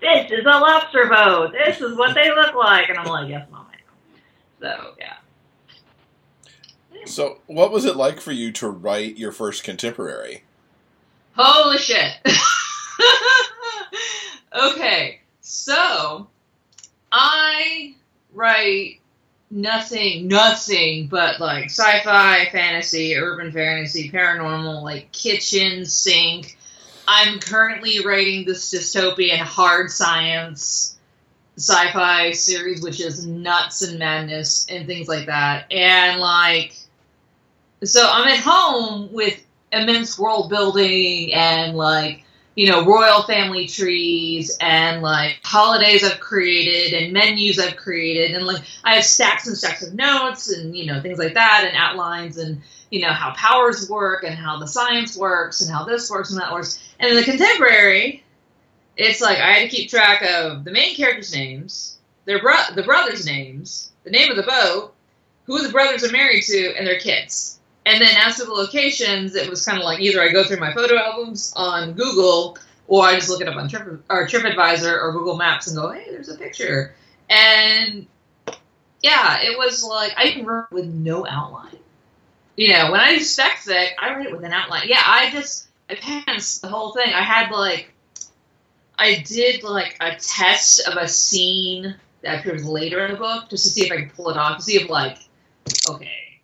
this 0.01 0.31
is 0.31 0.45
a 0.45 0.49
lobster 0.49 1.07
boat. 1.07 1.53
This 1.53 1.79
is 1.79 1.97
what 1.97 2.15
they 2.15 2.29
look 2.29 2.55
like. 2.55 2.89
And 2.89 2.97
I'm 2.97 3.05
like, 3.05 3.29
yes, 3.29 3.47
mom. 3.51 3.61
So, 4.61 4.93
yeah. 4.99 5.15
So, 7.05 7.39
what 7.47 7.71
was 7.71 7.85
it 7.85 7.95
like 7.95 8.21
for 8.21 8.31
you 8.31 8.51
to 8.53 8.69
write 8.69 9.17
your 9.17 9.31
first 9.31 9.63
contemporary? 9.63 10.43
Holy 11.35 11.79
shit. 11.79 12.13
okay, 14.53 15.21
so 15.41 16.27
I 17.11 17.95
write 18.33 18.99
nothing, 19.49 20.27
nothing 20.27 21.07
but 21.07 21.39
like 21.39 21.65
sci 21.65 22.03
fi, 22.03 22.47
fantasy, 22.51 23.15
urban 23.15 23.51
fantasy, 23.51 24.11
paranormal, 24.11 24.83
like 24.83 25.11
kitchen 25.11 25.85
sink 25.85 26.55
I'm 27.13 27.39
currently 27.39 27.99
writing 28.05 28.45
this 28.45 28.73
dystopian 28.73 29.39
hard 29.39 29.91
science 29.91 30.97
sci-fi 31.57 32.31
series, 32.31 32.81
which 32.81 33.01
is 33.01 33.25
nuts 33.25 33.81
and 33.81 33.99
madness 33.99 34.65
and 34.69 34.87
things 34.87 35.09
like 35.09 35.25
that. 35.25 35.69
And 35.73 36.21
like, 36.21 36.73
so 37.83 38.09
I'm 38.09 38.29
at 38.29 38.39
home 38.39 39.11
with 39.11 39.45
immense 39.73 40.17
world 40.17 40.49
building 40.49 41.33
and 41.33 41.75
like, 41.75 42.23
you 42.55 42.69
know, 42.69 42.85
royal 42.85 43.23
family 43.23 43.67
trees 43.67 44.57
and 44.61 45.01
like 45.01 45.41
holidays 45.43 46.05
I've 46.05 46.21
created 46.21 46.93
and 46.93 47.11
menus 47.11 47.59
I've 47.59 47.75
created 47.75 48.37
and 48.37 48.45
like 48.45 48.63
I 48.85 48.95
have 48.95 49.03
stacks 49.03 49.47
and 49.47 49.57
stacks 49.57 49.85
of 49.85 49.93
notes 49.93 50.49
and 50.49 50.77
you 50.77 50.85
know 50.85 51.01
things 51.01 51.19
like 51.19 51.33
that 51.33 51.65
and 51.67 51.75
outlines 51.75 52.37
and 52.37 52.61
you 52.91 53.01
know 53.01 53.13
how 53.13 53.33
powers 53.33 53.89
work 53.89 54.23
and 54.23 54.35
how 54.35 54.59
the 54.59 54.67
science 54.67 55.17
works 55.17 55.61
and 55.61 55.71
how 55.71 55.85
this 55.85 56.11
works 56.11 56.31
and 56.31 56.39
that 56.39 56.51
works. 56.51 56.79
And 56.99 57.09
in 57.09 57.15
the 57.15 57.23
contemporary, 57.23 58.23
it's 58.97 59.21
like 59.21 59.39
I 59.39 59.53
had 59.53 59.69
to 59.69 59.75
keep 59.75 59.89
track 59.89 60.21
of 60.21 60.63
the 60.65 60.71
main 60.71 60.95
characters' 60.95 61.33
names, 61.33 61.97
their 62.25 62.41
bro- 62.41 62.75
the 62.75 62.83
brothers' 62.83 63.25
names, 63.25 63.91
the 64.03 64.11
name 64.11 64.29
of 64.29 64.37
the 64.37 64.43
boat, 64.43 64.93
who 65.45 65.65
the 65.65 65.71
brothers 65.71 66.03
are 66.03 66.11
married 66.11 66.43
to, 66.43 66.75
and 66.77 66.85
their 66.85 66.99
kids. 66.99 67.59
And 67.85 67.99
then 67.99 68.15
as 68.19 68.35
to 68.35 68.45
the 68.45 68.51
locations, 68.51 69.35
it 69.35 69.49
was 69.49 69.65
kind 69.65 69.79
of 69.79 69.85
like 69.85 70.01
either 70.01 70.21
I 70.21 70.29
go 70.29 70.43
through 70.43 70.59
my 70.59 70.73
photo 70.73 70.97
albums 70.97 71.51
on 71.55 71.93
Google, 71.93 72.57
or 72.87 73.05
I 73.05 73.15
just 73.15 73.29
look 73.29 73.41
it 73.41 73.47
up 73.47 73.55
on 73.55 73.69
Trip 73.69 74.03
or 74.09 74.27
TripAdvisor 74.27 74.91
or 74.91 75.13
Google 75.13 75.37
Maps 75.37 75.67
and 75.67 75.77
go, 75.77 75.89
hey, 75.91 76.05
there's 76.11 76.29
a 76.29 76.37
picture. 76.37 76.93
And 77.29 78.05
yeah, 79.01 79.39
it 79.41 79.57
was 79.57 79.83
like 79.83 80.13
I 80.17 80.43
wrote 80.43 80.71
with 80.71 80.85
no 80.85 81.25
outline 81.25 81.79
you 82.55 82.73
know, 82.73 82.91
when 82.91 82.99
I 82.99 83.17
do 83.17 83.23
spec 83.23 83.57
fic, 83.57 83.89
I 83.99 84.13
write 84.15 84.27
it 84.27 84.31
with 84.31 84.43
an 84.43 84.53
outline. 84.53 84.87
Yeah, 84.87 85.01
I 85.03 85.31
just 85.31 85.67
I 85.89 85.95
pants 85.95 86.59
the 86.59 86.67
whole 86.67 86.93
thing. 86.93 87.13
I 87.13 87.21
had 87.21 87.51
like 87.51 87.93
I 88.97 89.23
did 89.25 89.63
like 89.63 89.97
a 89.99 90.15
test 90.15 90.87
of 90.87 90.95
a 90.97 91.07
scene 91.07 91.95
that 92.21 92.39
appears 92.39 92.65
later 92.65 93.05
in 93.05 93.11
the 93.13 93.17
book 93.17 93.49
just 93.49 93.63
to 93.63 93.69
see 93.69 93.85
if 93.85 93.91
I 93.91 94.03
could 94.03 94.13
pull 94.13 94.29
it 94.29 94.37
off, 94.37 94.57
to 94.57 94.63
see 94.63 94.79
if 94.79 94.89
like, 94.89 95.17
okay, 95.89 96.41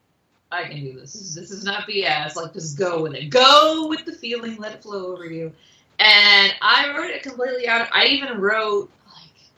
I 0.51 0.63
can 0.63 0.81
do 0.81 0.93
this. 0.93 1.13
This 1.13 1.21
is, 1.21 1.35
this 1.35 1.51
is 1.51 1.63
not 1.63 1.87
BS. 1.87 2.35
Like, 2.35 2.53
just 2.53 2.77
go 2.77 3.03
with 3.03 3.13
it. 3.13 3.29
Go 3.29 3.87
with 3.89 4.05
the 4.05 4.13
feeling. 4.13 4.57
Let 4.57 4.73
it 4.73 4.81
flow 4.81 5.13
over 5.13 5.25
you. 5.25 5.51
And 5.99 6.53
I 6.61 6.95
wrote 6.95 7.09
it 7.09 7.23
completely 7.23 7.67
out. 7.67 7.89
I 7.91 8.05
even 8.05 8.39
wrote 8.39 8.89
like 9.05 9.49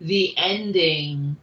the 0.00 0.34
ending 0.36 1.33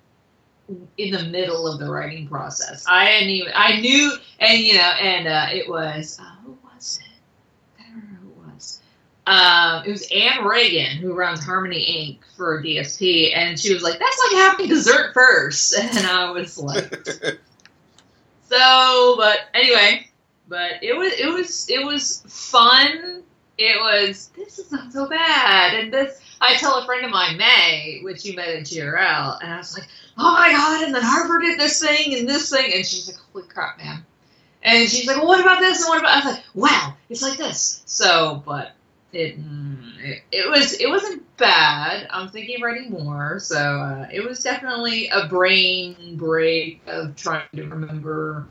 in 0.97 1.11
the 1.11 1.23
middle 1.23 1.67
of 1.67 1.79
the 1.79 1.89
writing 1.89 2.27
process. 2.27 2.85
I 2.87 3.05
didn't 3.05 3.29
even 3.29 3.53
I 3.55 3.79
knew 3.79 4.13
and 4.39 4.59
you 4.59 4.75
know 4.75 4.91
and 5.01 5.27
uh, 5.27 5.47
it 5.51 5.69
was 5.69 6.19
uh, 6.19 6.35
who 6.43 6.57
was 6.63 6.99
it? 7.01 7.81
I 7.81 7.83
don't 7.83 8.01
remember 8.01 8.21
who 8.21 8.29
it 8.29 8.53
was. 8.53 8.81
Um, 9.27 9.83
it 9.85 9.91
was 9.91 10.07
Anne 10.11 10.45
Regan 10.45 10.97
who 10.97 11.13
runs 11.13 11.43
Harmony 11.43 11.81
Ink 11.81 12.21
for 12.35 12.61
DSP, 12.61 13.35
and 13.35 13.59
she 13.59 13.73
was 13.73 13.83
like, 13.83 13.99
"That's 13.99 14.21
like 14.25 14.41
having 14.41 14.67
dessert 14.67 15.13
first. 15.13 15.77
and 15.79 16.07
I 16.07 16.31
was 16.31 16.57
like, 16.57 17.07
so. 18.49 19.15
But 19.17 19.39
anyway, 19.53 20.07
but 20.47 20.83
it 20.83 20.97
was 20.97 21.13
it 21.13 21.31
was 21.31 21.69
it 21.69 21.85
was 21.85 22.23
fun. 22.27 23.23
It 23.57 23.79
was 23.79 24.31
this 24.35 24.57
is 24.57 24.71
not 24.71 24.91
so 24.91 25.07
bad, 25.07 25.75
and 25.75 25.93
this 25.93 26.19
I 26.41 26.55
tell 26.55 26.79
a 26.79 26.85
friend 26.85 27.05
of 27.05 27.11
mine, 27.11 27.37
May, 27.37 27.99
which 28.01 28.25
you 28.25 28.35
met 28.35 28.49
at 28.49 28.63
GRL, 28.63 29.37
and 29.41 29.53
I 29.53 29.57
was 29.57 29.77
like, 29.77 29.87
oh 30.18 30.34
my 30.34 30.51
god, 30.51 30.84
and 30.86 30.96
then 30.96 31.03
Harper 31.03 31.39
did 31.39 31.60
this 31.60 31.82
thing 31.82 32.18
and 32.18 32.27
this 32.27 32.50
thing, 32.50 32.72
and 32.74 32.86
she's 32.86 33.08
like, 33.08 33.18
holy 33.32 33.48
crap, 33.48 33.77
man. 33.77 34.06
And 34.63 34.89
she's 34.89 35.08
like, 35.08 35.18
well, 35.18 35.27
what 35.27 35.39
about 35.39 35.60
this 35.60 35.82
and 35.82 35.89
what 35.89 36.00
about? 36.00 36.12
I 36.12 36.15
was 36.18 36.36
like, 36.36 36.44
wow, 36.53 36.94
it's 37.10 37.22
like 37.22 37.38
this. 37.38 37.82
So, 37.86 38.44
but 38.46 38.74
it, 39.12 39.38
it, 40.00 40.24
it 40.32 40.50
was 40.50 40.74
it 40.74 40.88
wasn't 40.88 41.24
bad. 41.38 42.08
I'm 42.12 42.30
thinking 42.30 42.58
of 42.58 42.62
writing 42.62 42.91
more, 42.91 43.39
so 43.39 43.58
uh, 43.58 44.08
it 44.13 44.24
was 44.24 44.44
definitely 44.44 45.10
a 45.10 45.27
brain 45.27 46.15
break 46.15 46.82
of 46.86 47.15
trying 47.15 47.48
to 47.56 47.63
remember, 47.63 48.48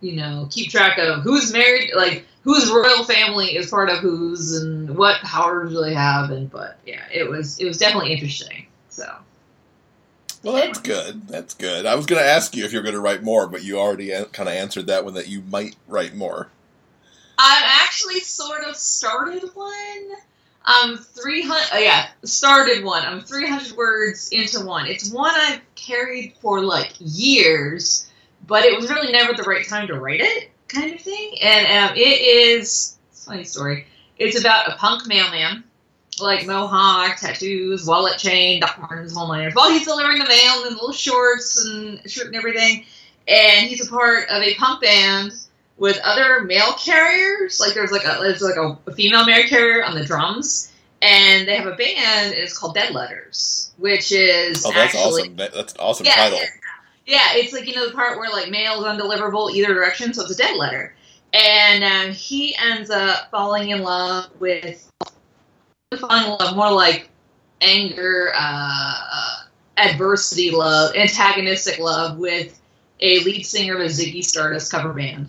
you 0.00 0.12
know, 0.12 0.48
keep 0.50 0.70
track 0.70 0.98
of 0.98 1.22
who's 1.22 1.52
married, 1.52 1.90
like 1.96 2.24
whose 2.42 2.70
royal 2.70 3.04
family 3.04 3.56
is 3.56 3.68
part 3.68 3.90
of 3.90 3.98
whose 3.98 4.62
and 4.62 4.96
what 4.96 5.20
powers 5.22 5.74
they 5.74 5.92
have, 5.92 6.30
and 6.30 6.50
but 6.50 6.78
yeah, 6.86 7.02
it 7.12 7.28
was 7.28 7.58
it 7.58 7.66
was 7.66 7.78
definitely 7.78 8.12
interesting. 8.12 8.66
So. 8.88 9.12
Well, 10.42 10.54
that's 10.54 10.78
good. 10.78 11.28
That's 11.28 11.54
good. 11.54 11.84
I 11.84 11.94
was 11.94 12.06
going 12.06 12.22
to 12.22 12.28
ask 12.28 12.56
you 12.56 12.64
if 12.64 12.72
you're 12.72 12.82
going 12.82 12.94
to 12.94 13.00
write 13.00 13.22
more, 13.22 13.46
but 13.46 13.62
you 13.62 13.78
already 13.78 14.10
kind 14.32 14.48
of 14.48 14.54
answered 14.54 14.86
that 14.86 15.04
one 15.04 15.14
that 15.14 15.28
you 15.28 15.42
might 15.42 15.76
write 15.86 16.14
more. 16.14 16.48
I've 17.38 17.64
actually 17.82 18.20
sort 18.20 18.64
of 18.64 18.76
started 18.76 19.50
one. 19.54 20.10
I'm 20.64 20.98
300, 20.98 21.74
uh, 21.74 21.78
yeah, 21.78 22.08
started 22.22 22.84
one. 22.84 23.04
I'm 23.04 23.20
300 23.20 23.76
words 23.76 24.28
into 24.30 24.64
one. 24.64 24.86
It's 24.86 25.10
one 25.10 25.34
I've 25.34 25.60
carried 25.74 26.34
for 26.40 26.60
like 26.60 26.92
years, 26.98 28.10
but 28.46 28.64
it 28.64 28.78
was 28.78 28.90
really 28.90 29.10
never 29.10 29.32
the 29.32 29.42
right 29.42 29.66
time 29.66 29.86
to 29.88 29.98
write 29.98 30.20
it, 30.20 30.50
kind 30.68 30.94
of 30.94 31.00
thing. 31.00 31.34
And 31.40 31.90
um, 31.90 31.96
it 31.96 32.20
is, 32.20 32.98
funny 33.12 33.44
story. 33.44 33.86
It's 34.18 34.38
about 34.38 34.70
a 34.70 34.76
punk 34.76 35.06
mailman 35.06 35.64
like 36.20 36.46
mohawk, 36.46 37.18
tattoos, 37.18 37.86
wallet 37.86 38.18
chain, 38.18 38.60
Doc 38.60 38.78
Martens, 38.78 39.14
whole 39.14 39.28
liners. 39.28 39.54
While 39.54 39.70
he's 39.70 39.86
delivering 39.86 40.18
the 40.18 40.28
mail 40.28 40.64
in 40.66 40.74
little 40.74 40.92
shorts 40.92 41.64
and 41.64 42.00
shirt 42.10 42.26
and 42.26 42.36
everything, 42.36 42.84
and 43.28 43.68
he's 43.68 43.86
a 43.86 43.90
part 43.90 44.28
of 44.28 44.42
a 44.42 44.54
punk 44.54 44.82
band 44.82 45.32
with 45.76 45.98
other 46.04 46.42
mail 46.42 46.72
carriers. 46.74 47.58
Like 47.58 47.74
there's 47.74 47.90
like 47.90 48.04
a 48.04 48.18
there's 48.20 48.42
like 48.42 48.56
a, 48.56 48.78
a 48.86 48.94
female 48.94 49.24
mail 49.24 49.46
carrier 49.48 49.84
on 49.84 49.94
the 49.94 50.04
drums, 50.04 50.72
and 51.02 51.48
they 51.48 51.56
have 51.56 51.66
a 51.66 51.76
band. 51.76 52.34
It's 52.34 52.56
called 52.56 52.74
Dead 52.74 52.94
Letters, 52.94 53.72
which 53.78 54.12
is 54.12 54.64
oh, 54.64 54.72
that's 54.72 54.94
actually, 54.94 55.22
awesome. 55.22 55.36
That, 55.36 55.54
that's 55.54 55.72
an 55.72 55.80
awesome 55.80 56.06
yeah, 56.06 56.14
title. 56.14 56.38
Yeah, 56.38 56.46
yeah, 57.06 57.26
it's 57.32 57.52
like 57.52 57.66
you 57.66 57.74
know 57.74 57.88
the 57.88 57.94
part 57.94 58.18
where 58.18 58.30
like 58.30 58.50
mail 58.50 58.84
is 58.84 58.84
undeliverable 58.84 59.52
either 59.52 59.74
direction, 59.74 60.14
so 60.14 60.22
it's 60.22 60.30
a 60.30 60.36
dead 60.36 60.56
letter. 60.56 60.94
And 61.32 61.84
um, 61.84 62.12
he 62.12 62.56
ends 62.56 62.90
up 62.90 63.30
falling 63.30 63.70
in 63.70 63.82
love 63.82 64.28
with 64.40 64.90
in 65.92 66.00
love, 66.00 66.54
more 66.54 66.70
like 66.70 67.08
anger, 67.60 68.30
uh, 68.32 69.42
adversity 69.76 70.52
love, 70.52 70.94
antagonistic 70.94 71.80
love 71.80 72.16
with 72.16 72.60
a 73.00 73.18
lead 73.24 73.44
singer 73.44 73.74
of 73.74 73.80
a 73.80 73.86
Ziggy 73.86 74.24
Stardust 74.24 74.70
cover 74.70 74.92
band. 74.92 75.26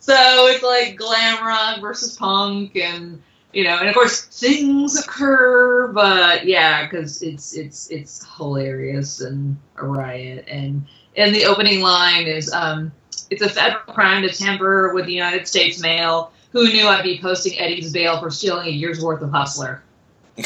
So 0.00 0.14
it's 0.48 0.64
like 0.64 0.96
glam 0.96 1.46
rock 1.46 1.80
versus 1.80 2.16
punk, 2.16 2.74
and 2.74 3.22
you 3.52 3.62
know, 3.62 3.78
and 3.78 3.88
of 3.88 3.94
course 3.94 4.22
things 4.22 4.98
occur, 4.98 5.92
but 5.92 6.44
yeah, 6.44 6.88
because 6.88 7.22
it's 7.22 7.54
it's 7.54 7.88
it's 7.90 8.26
hilarious 8.36 9.20
and 9.20 9.56
a 9.76 9.86
riot, 9.86 10.44
and 10.48 10.84
and 11.16 11.32
the 11.32 11.44
opening 11.44 11.82
line 11.82 12.26
is 12.26 12.52
um, 12.52 12.90
it's 13.30 13.42
a 13.42 13.48
federal 13.48 13.94
crime 13.94 14.22
to 14.22 14.28
tamper 14.28 14.92
with 14.92 15.06
the 15.06 15.12
United 15.12 15.46
States 15.46 15.80
mail 15.80 16.32
who 16.56 16.72
knew 16.72 16.88
I'd 16.88 17.02
be 17.02 17.20
posting 17.20 17.58
Eddie's 17.58 17.92
bail 17.92 18.18
for 18.18 18.30
stealing 18.30 18.68
a 18.68 18.70
year's 18.70 19.04
worth 19.04 19.20
of 19.20 19.30
Hustler? 19.30 19.82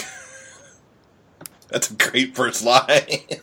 That's 1.69 1.88
a 1.88 1.95
great 1.95 2.35
first 2.35 2.64
line. 2.64 2.83
I 2.90 3.37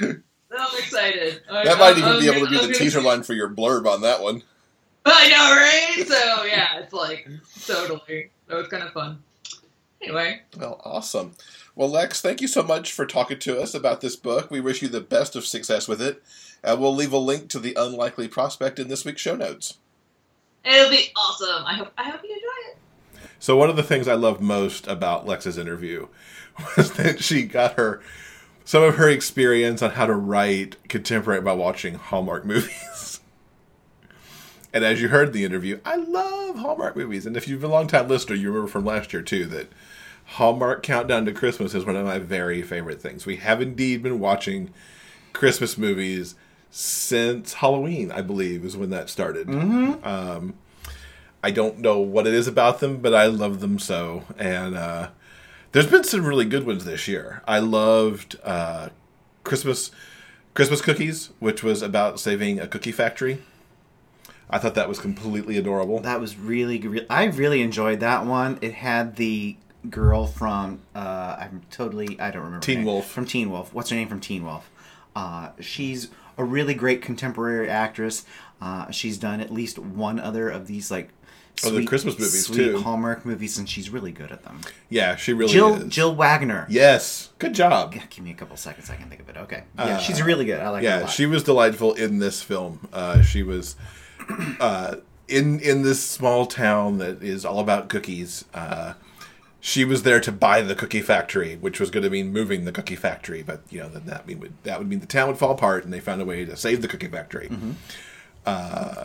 know, 0.00 0.06
right? 0.06 0.16
I'm 0.56 0.78
excited. 0.78 1.42
That 1.50 1.76
might 1.78 1.98
even 1.98 2.12
I'm 2.12 2.20
be 2.20 2.28
able 2.28 2.46
to 2.46 2.50
be 2.50 2.56
I'm 2.56 2.68
the 2.68 2.74
teaser 2.74 3.00
line 3.00 3.24
for 3.24 3.32
your 3.32 3.48
blurb 3.48 3.84
on 3.84 4.02
that 4.02 4.22
one. 4.22 4.44
I 5.04 5.28
know, 5.28 5.56
right? 5.56 6.06
So 6.06 6.44
yeah, 6.44 6.78
it's 6.78 6.92
like 6.92 7.28
totally. 7.66 8.30
So 8.48 8.60
it's 8.60 8.68
kind 8.68 8.84
of 8.84 8.92
fun. 8.92 9.20
Anyway, 10.00 10.42
Well, 10.56 10.80
awesome. 10.84 11.32
Well, 11.74 11.88
Lex, 11.88 12.20
thank 12.20 12.40
you 12.40 12.46
so 12.48 12.62
much 12.62 12.92
for 12.92 13.06
talking 13.06 13.40
to 13.40 13.60
us 13.60 13.74
about 13.74 14.02
this 14.02 14.14
book. 14.14 14.52
We 14.52 14.60
wish 14.60 14.82
you 14.82 14.88
the 14.88 15.00
best 15.00 15.34
of 15.34 15.46
success 15.46 15.88
with 15.88 16.00
it. 16.00 16.22
And 16.62 16.80
we'll 16.80 16.94
leave 16.94 17.12
a 17.12 17.18
link 17.18 17.48
to 17.50 17.58
the 17.58 17.74
unlikely 17.74 18.28
prospect 18.28 18.78
in 18.78 18.86
this 18.86 19.04
week's 19.04 19.20
show 19.20 19.34
notes. 19.34 19.78
It'll 20.64 20.90
be 20.90 21.10
awesome. 21.16 21.64
I 21.66 21.74
hope 21.74 21.92
I 21.96 22.10
hope 22.10 22.22
you 22.22 22.30
enjoy 22.30 22.70
it. 22.70 22.78
So 23.38 23.56
one 23.56 23.70
of 23.70 23.76
the 23.76 23.82
things 23.82 24.08
I 24.08 24.14
love 24.14 24.40
most 24.40 24.86
about 24.86 25.26
Lex's 25.26 25.58
interview 25.58 26.08
was 26.76 26.92
that 26.92 27.22
she 27.22 27.44
got 27.44 27.74
her 27.74 28.00
some 28.64 28.82
of 28.82 28.96
her 28.96 29.08
experience 29.08 29.82
on 29.82 29.92
how 29.92 30.06
to 30.06 30.14
write 30.14 30.76
contemporary 30.88 31.40
by 31.40 31.52
watching 31.52 31.94
Hallmark 31.94 32.44
movies. 32.46 33.20
and 34.72 34.84
as 34.84 35.02
you 35.02 35.08
heard 35.08 35.28
in 35.28 35.34
the 35.34 35.44
interview, 35.44 35.80
I 35.84 35.96
love 35.96 36.56
Hallmark 36.56 36.96
movies. 36.96 37.26
And 37.26 37.36
if 37.36 37.48
you've 37.48 37.60
been 37.60 37.70
a 37.70 37.74
long 37.74 37.88
time 37.88 38.08
listener, 38.08 38.36
you 38.36 38.48
remember 38.48 38.70
from 38.70 38.84
last 38.84 39.12
year 39.12 39.22
too 39.22 39.46
that 39.46 39.68
Hallmark 40.24 40.82
Countdown 40.82 41.24
to 41.26 41.32
Christmas 41.32 41.74
is 41.74 41.84
one 41.84 41.96
of 41.96 42.06
my 42.06 42.18
very 42.18 42.62
favorite 42.62 43.02
things. 43.02 43.26
We 43.26 43.36
have 43.36 43.60
indeed 43.60 44.02
been 44.02 44.20
watching 44.20 44.70
Christmas 45.32 45.76
movies 45.76 46.34
since 46.74 47.52
Halloween, 47.52 48.10
I 48.10 48.22
believe, 48.22 48.64
is 48.64 48.76
when 48.78 48.88
that 48.90 49.10
started. 49.10 49.46
Um, 49.48 50.54
I 51.44 51.50
don't 51.50 51.78
know 51.78 51.98
what 52.00 52.26
it 52.26 52.32
is 52.32 52.48
about 52.48 52.80
them, 52.80 52.96
but 52.98 53.14
I 53.14 53.26
love 53.26 53.60
them 53.60 53.78
so. 53.78 54.24
And 54.38 54.74
uh, 54.74 55.10
there's 55.72 55.86
been 55.86 56.02
some 56.02 56.24
really 56.24 56.46
good 56.46 56.64
ones 56.66 56.86
this 56.86 57.06
year. 57.06 57.42
I 57.46 57.58
loved 57.58 58.38
uh, 58.42 58.88
Christmas 59.44 59.90
Christmas 60.54 60.80
Cookies, 60.80 61.30
which 61.40 61.62
was 61.62 61.82
about 61.82 62.18
saving 62.18 62.58
a 62.58 62.66
cookie 62.66 62.92
factory. 62.92 63.42
I 64.48 64.58
thought 64.58 64.74
that 64.74 64.88
was 64.88 64.98
completely 64.98 65.58
adorable. 65.58 66.00
That 66.00 66.20
was 66.20 66.38
really 66.38 66.78
good. 66.78 67.06
I 67.10 67.24
really 67.24 67.60
enjoyed 67.60 68.00
that 68.00 68.24
one. 68.24 68.58
It 68.62 68.74
had 68.74 69.16
the 69.16 69.56
girl 69.90 70.26
from 70.26 70.80
uh, 70.94 71.36
I'm 71.38 71.62
totally 71.70 72.18
I 72.18 72.30
don't 72.30 72.44
remember 72.44 72.64
Teen. 72.64 72.84
Wolf. 72.84 73.10
from 73.10 73.26
Teen 73.26 73.50
Wolf. 73.50 73.74
What's 73.74 73.90
her 73.90 73.96
name 73.96 74.08
from 74.08 74.20
Teen 74.20 74.44
Wolf? 74.44 74.70
Uh, 75.14 75.50
she's 75.60 76.08
a 76.36 76.44
really 76.44 76.74
great 76.74 77.02
contemporary 77.02 77.68
actress. 77.68 78.24
Uh, 78.60 78.90
she's 78.90 79.18
done 79.18 79.40
at 79.40 79.52
least 79.52 79.78
one 79.78 80.18
other 80.20 80.48
of 80.48 80.66
these 80.66 80.90
like 80.90 81.10
Oh, 81.64 81.70
the 81.70 81.84
Christmas 81.84 82.18
movies, 82.18 82.46
sweet 82.46 82.56
too. 82.56 82.80
Hallmark 82.80 83.26
movies, 83.26 83.58
and 83.58 83.68
she's 83.68 83.90
really 83.90 84.10
good 84.10 84.32
at 84.32 84.42
them. 84.42 84.62
Yeah, 84.88 85.16
she 85.16 85.32
really 85.32 85.52
Jill 85.52 85.74
is. 85.74 85.84
Jill 85.92 86.14
Wagner. 86.14 86.66
Yes, 86.68 87.28
good 87.38 87.54
job. 87.54 87.94
Yeah, 87.94 88.02
Give 88.08 88.24
me 88.24 88.30
a 88.30 88.34
couple 88.34 88.56
seconds. 88.56 88.88
I 88.90 88.96
can 88.96 89.08
think 89.08 89.20
of 89.20 89.28
it. 89.28 89.36
Okay. 89.36 89.64
Yeah, 89.78 89.98
she's 89.98 90.22
really 90.22 90.44
good. 90.46 90.60
I 90.60 90.70
like 90.70 90.82
Uh, 90.82 90.86
Yeah, 90.86 91.06
she 91.06 91.26
was 91.26 91.44
delightful 91.44 91.92
in 91.92 92.18
this 92.18 92.42
film. 92.42 92.88
Uh, 92.92 93.22
she 93.22 93.42
was 93.42 93.76
uh, 94.60 94.96
in 95.28 95.60
in 95.60 95.82
this 95.82 96.02
small 96.02 96.46
town 96.46 96.98
that 96.98 97.22
is 97.22 97.44
all 97.44 97.60
about 97.60 97.88
cookies. 97.88 98.44
Uh, 98.54 98.94
she 99.64 99.84
was 99.84 100.02
there 100.02 100.18
to 100.18 100.32
buy 100.32 100.60
the 100.60 100.74
cookie 100.74 101.00
factory, 101.00 101.54
which 101.54 101.78
was 101.78 101.88
going 101.88 102.02
to 102.02 102.10
mean 102.10 102.32
moving 102.32 102.64
the 102.64 102.72
cookie 102.72 102.96
factory. 102.96 103.44
But 103.44 103.62
you 103.70 103.78
know, 103.78 103.88
then 103.88 104.06
that 104.06 104.26
mean 104.26 104.40
would, 104.40 104.54
that 104.64 104.78
would 104.80 104.88
mean 104.88 104.98
the 104.98 105.06
town 105.06 105.28
would 105.28 105.38
fall 105.38 105.52
apart, 105.52 105.84
and 105.84 105.92
they 105.92 106.00
found 106.00 106.20
a 106.20 106.24
way 106.24 106.44
to 106.44 106.56
save 106.56 106.82
the 106.82 106.88
cookie 106.88 107.06
factory. 107.06 107.48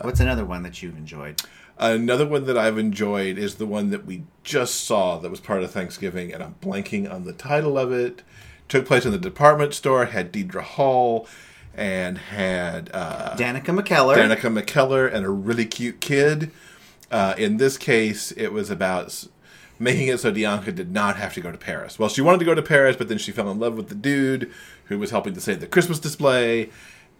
What's 0.02 0.18
another 0.18 0.44
one 0.44 0.64
that 0.64 0.82
you've 0.82 0.96
enjoyed? 0.96 1.40
Another 1.78 2.26
one 2.26 2.44
that 2.46 2.58
I've 2.58 2.76
enjoyed 2.76 3.38
is 3.38 3.54
the 3.54 3.66
one 3.66 3.90
that 3.90 4.04
we 4.04 4.24
just 4.42 4.84
saw 4.84 5.16
that 5.18 5.30
was 5.30 5.38
part 5.38 5.62
of 5.62 5.70
Thanksgiving, 5.70 6.34
and 6.34 6.42
I'm 6.42 6.56
blanking 6.60 7.08
on 7.08 7.22
the 7.22 7.32
title 7.32 7.78
of 7.78 7.92
it. 7.92 8.24
Took 8.68 8.84
place 8.84 9.06
in 9.06 9.12
the 9.12 9.18
department 9.18 9.74
store, 9.74 10.06
had 10.06 10.32
Deidre 10.32 10.60
Hall, 10.60 11.28
and 11.72 12.18
had 12.18 12.90
uh, 12.92 13.36
Danica 13.36 13.80
McKellar. 13.80 14.16
Danica 14.16 14.60
McKellar 14.60 15.10
and 15.10 15.24
a 15.24 15.30
really 15.30 15.66
cute 15.66 16.00
kid. 16.00 16.50
Uh, 17.12 17.34
in 17.38 17.58
this 17.58 17.78
case, 17.78 18.32
it 18.32 18.48
was 18.52 18.70
about 18.70 19.24
making 19.78 20.08
it 20.08 20.18
so 20.20 20.32
Dianca 20.32 20.74
did 20.74 20.92
not 20.92 21.16
have 21.16 21.34
to 21.34 21.40
go 21.40 21.52
to 21.52 21.58
Paris. 21.58 21.98
Well, 21.98 22.08
she 22.08 22.20
wanted 22.20 22.38
to 22.38 22.44
go 22.44 22.54
to 22.54 22.62
Paris, 22.62 22.96
but 22.96 23.08
then 23.08 23.18
she 23.18 23.32
fell 23.32 23.50
in 23.50 23.58
love 23.58 23.76
with 23.76 23.88
the 23.88 23.94
dude 23.94 24.50
who 24.86 24.98
was 24.98 25.10
helping 25.10 25.34
to 25.34 25.40
save 25.40 25.60
the 25.60 25.66
Christmas 25.66 25.98
display, 25.98 26.70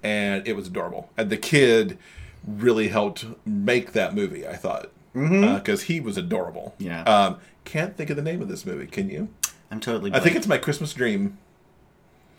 and 0.03 0.47
it 0.47 0.55
was 0.55 0.68
adorable. 0.68 1.11
And 1.16 1.31
the 1.31 1.37
kid 1.37 1.99
really 2.47 2.88
helped 2.88 3.27
make 3.44 3.92
that 3.92 4.14
movie. 4.14 4.47
I 4.47 4.57
thought 4.57 4.90
because 5.12 5.83
he 5.83 6.01
was 6.01 6.16
adorable. 6.16 6.75
Yeah. 6.79 7.03
Um, 7.03 7.38
can't 7.64 7.97
think 7.97 8.11
of 8.11 8.16
the 8.16 8.23
name 8.23 8.40
of 8.40 8.49
this 8.49 8.64
movie. 8.64 8.87
Can 8.87 9.11
you? 9.11 9.29
I'm 9.71 9.81
totally. 9.81 10.12
I 10.12 10.21
think 10.21 10.37
it's 10.37 10.47
my 10.47 10.59
Christmas 10.59 10.94
dream. 10.94 11.38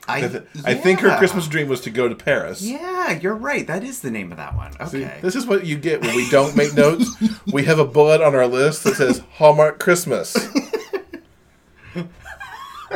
I, 0.07 0.25
I, 0.25 0.27
th- 0.27 0.43
I 0.65 0.73
think 0.73 1.01
her. 1.01 1.15
Christmas 1.17 1.47
dream 1.47 1.67
was 1.67 1.81
to 1.81 1.89
go 1.91 2.07
to 2.09 2.15
Paris. 2.15 2.61
Yeah, 2.63 3.11
you're 3.19 3.35
right. 3.35 3.67
That 3.67 3.83
is 3.83 3.99
the 3.99 4.09
name 4.09 4.31
of 4.31 4.37
that 4.37 4.55
one. 4.55 4.71
See, 4.87 5.03
Okay. 5.05 5.19
this 5.21 5.35
is 5.35 5.45
what 5.45 5.65
you 5.65 5.77
get 5.77 6.01
when 6.01 6.15
we 6.15 6.27
don't 6.29 6.55
make 6.55 6.73
notes. 6.73 7.09
We 7.51 7.65
have 7.65 7.79
a 7.79 7.85
bullet 7.85 8.21
on 8.21 8.35
our 8.35 8.45
list 8.47 8.83
that 8.83 8.95
says 8.95 9.23
Hallmark 9.33 9.79
Christmas. 9.79 10.35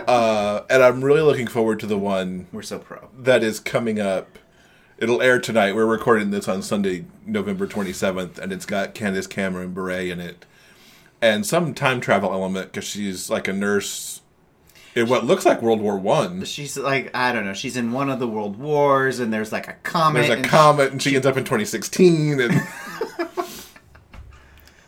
uh, 0.08 0.62
and 0.70 0.84
I'm 0.84 1.04
really 1.04 1.22
looking 1.22 1.48
forward 1.48 1.80
to 1.82 1.88
the 1.88 1.98
one 1.98 2.48
We're 2.52 2.62
so 2.62 2.80
pro. 2.80 3.10
that 3.20 3.44
is 3.44 3.60
coming 3.60 4.00
up. 4.00 4.38
It'll 4.98 5.22
air 5.22 5.39
tonight. 5.39 5.76
We're 5.76 5.86
recording 5.86 6.32
this 6.32 6.48
on 6.48 6.62
Sunday, 6.62 7.06
November 7.26 7.68
27th, 7.68 8.38
and 8.38 8.52
it's 8.54 8.66
got 8.66 8.94
Candace 8.94 9.28
Cameron 9.28 9.74
Bure 9.74 9.92
in 9.92 10.20
it. 10.20 10.46
And 11.22 11.46
some 11.46 11.74
time 11.74 12.00
travel 12.00 12.32
element 12.32 12.72
because 12.72 12.88
she's 12.88 13.30
like 13.30 13.48
a 13.48 13.54
nurse 13.54 14.22
in 14.96 15.08
what 15.08 15.26
looks 15.26 15.46
like 15.46 15.62
World 15.62 15.82
War 15.82 15.98
One. 15.98 16.46
She's 16.46 16.78
like 16.78 17.16
I 17.16 17.32
don't 17.32 17.46
know. 17.46 17.54
She's 17.54 17.78
in 17.78 17.92
one 17.92 18.10
of 18.10 18.20
the 18.20 18.28
world 18.28 18.58
wars, 18.58 19.20
and 19.20 19.34
there's 19.34 19.52
like 19.52 19.68
a 19.68 19.74
comet. 19.84 20.22
There's 20.22 20.30
a 20.30 20.34
and 20.38 20.46
comet, 20.46 20.92
and 20.92 21.02
she 21.02 21.16
ends 21.16 21.28
up 21.28 21.38
in 21.38 21.44
2016, 21.44 22.40
and 22.40 22.62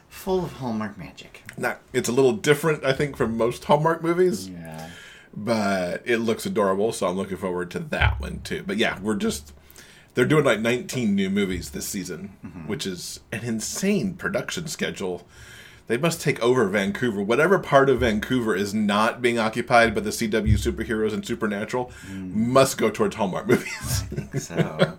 full 0.07 0.43
of 0.43 0.53
Hallmark 0.53 0.97
magic. 0.97 1.43
not, 1.57 1.81
it's 1.93 2.09
a 2.09 2.11
little 2.11 2.33
different, 2.33 2.83
I 2.83 2.93
think, 2.93 3.15
from 3.15 3.37
most 3.37 3.63
Hallmark 3.65 4.01
movies. 4.03 4.49
Yeah. 4.49 4.89
but 5.35 6.01
it 6.05 6.17
looks 6.17 6.45
adorable, 6.45 6.91
so 6.93 7.07
I'm 7.07 7.15
looking 7.15 7.37
forward 7.37 7.71
to 7.71 7.79
that 7.79 8.19
one 8.19 8.41
too. 8.41 8.63
But 8.65 8.77
yeah, 8.77 8.99
we're 8.99 9.15
just 9.15 9.53
they're 10.15 10.25
doing 10.25 10.45
like 10.45 10.61
19 10.61 11.13
new 11.13 11.29
movies 11.29 11.71
this 11.71 11.87
season, 11.87 12.35
mm-hmm. 12.43 12.67
which 12.67 12.87
is 12.87 13.19
an 13.31 13.43
insane 13.43 14.15
production 14.15 14.67
schedule. 14.67 15.27
They 15.87 15.97
must 15.97 16.19
take 16.19 16.41
over 16.41 16.67
Vancouver. 16.67 17.21
Whatever 17.21 17.59
part 17.59 17.89
of 17.89 17.99
Vancouver 17.99 18.55
is 18.55 18.73
not 18.73 19.21
being 19.21 19.37
occupied 19.37 19.93
by 19.93 20.01
the 20.01 20.09
CW 20.09 20.53
superheroes 20.53 21.13
and 21.13 21.25
supernatural 21.25 21.91
must 22.11 22.77
go 22.77 22.89
towards 22.89 23.15
Hallmark 23.15 23.47
movies. 23.47 24.03
So, 24.39 24.97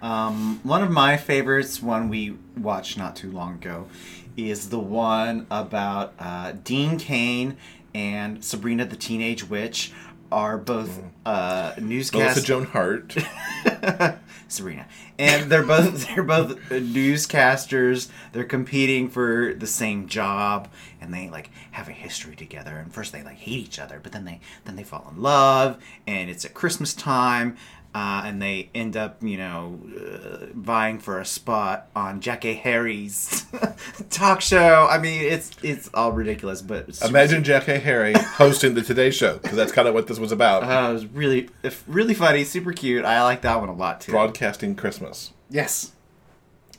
um, 0.00 0.60
one 0.62 0.82
of 0.82 0.90
my 0.90 1.16
favorites, 1.16 1.82
one 1.82 2.08
we 2.08 2.36
watched 2.56 2.96
not 2.98 3.16
too 3.16 3.32
long 3.32 3.54
ago, 3.54 3.88
is 4.36 4.68
the 4.68 4.78
one 4.78 5.46
about 5.50 6.14
uh, 6.18 6.52
Dean 6.62 6.98
Cain 6.98 7.56
and 7.94 8.44
Sabrina 8.44 8.84
the 8.84 8.96
Teenage 8.96 9.48
Witch 9.48 9.92
are 10.30 10.58
both 10.58 11.02
uh, 11.24 11.72
newscast 11.80 12.22
Melissa 12.22 12.42
Joan 12.42 12.64
Hart. 12.66 13.16
Sabrina, 14.48 14.86
and 15.18 15.50
they're 15.50 15.64
both 15.64 16.06
they're 16.14 16.22
both 16.22 16.56
newscasters. 16.68 18.08
They're 18.32 18.44
competing 18.44 19.08
for 19.08 19.54
the 19.54 19.66
same 19.66 20.08
job, 20.08 20.68
and 21.00 21.12
they 21.12 21.28
like 21.28 21.50
have 21.72 21.88
a 21.88 21.92
history 21.92 22.36
together. 22.36 22.76
And 22.76 22.92
first 22.92 23.12
they 23.12 23.22
like 23.22 23.36
hate 23.36 23.58
each 23.58 23.78
other, 23.78 24.00
but 24.02 24.12
then 24.12 24.24
they 24.24 24.40
then 24.64 24.76
they 24.76 24.84
fall 24.84 25.06
in 25.10 25.22
love, 25.22 25.82
and 26.06 26.30
it's 26.30 26.44
at 26.44 26.54
Christmas 26.54 26.94
time. 26.94 27.56
Uh, 27.94 28.24
and 28.26 28.42
they 28.42 28.68
end 28.74 28.94
up, 28.94 29.22
you 29.22 29.38
know, 29.38 29.80
uh, 29.96 30.46
vying 30.54 30.98
for 30.98 31.18
a 31.18 31.24
spot 31.24 31.88
on 31.96 32.20
Jackée 32.20 32.54
Harry's 32.60 33.46
talk 34.10 34.42
show. 34.42 34.86
I 34.90 34.98
mean, 34.98 35.22
it's 35.22 35.50
it's 35.62 35.88
all 35.94 36.12
ridiculous, 36.12 36.60
but 36.60 37.00
Imagine 37.02 37.42
Jackie 37.44 37.78
Harry 37.78 38.12
hosting 38.12 38.74
the 38.74 38.82
Today 38.82 39.10
Show 39.10 39.38
because 39.38 39.56
that's 39.56 39.72
kind 39.72 39.88
of 39.88 39.94
what 39.94 40.08
this 40.08 40.18
was 40.18 40.30
about. 40.30 40.62
Uh, 40.62 40.90
it 40.90 40.92
was 40.92 41.06
really, 41.06 41.48
really 41.86 42.12
funny, 42.12 42.44
super 42.44 42.74
cute. 42.74 43.06
I 43.06 43.22
like 43.22 43.40
that 43.42 43.60
one 43.60 43.70
a 43.70 43.74
lot 43.74 44.02
too. 44.02 44.12
Broadcasting 44.12 44.74
Christmas. 44.74 45.32
Yes. 45.48 45.92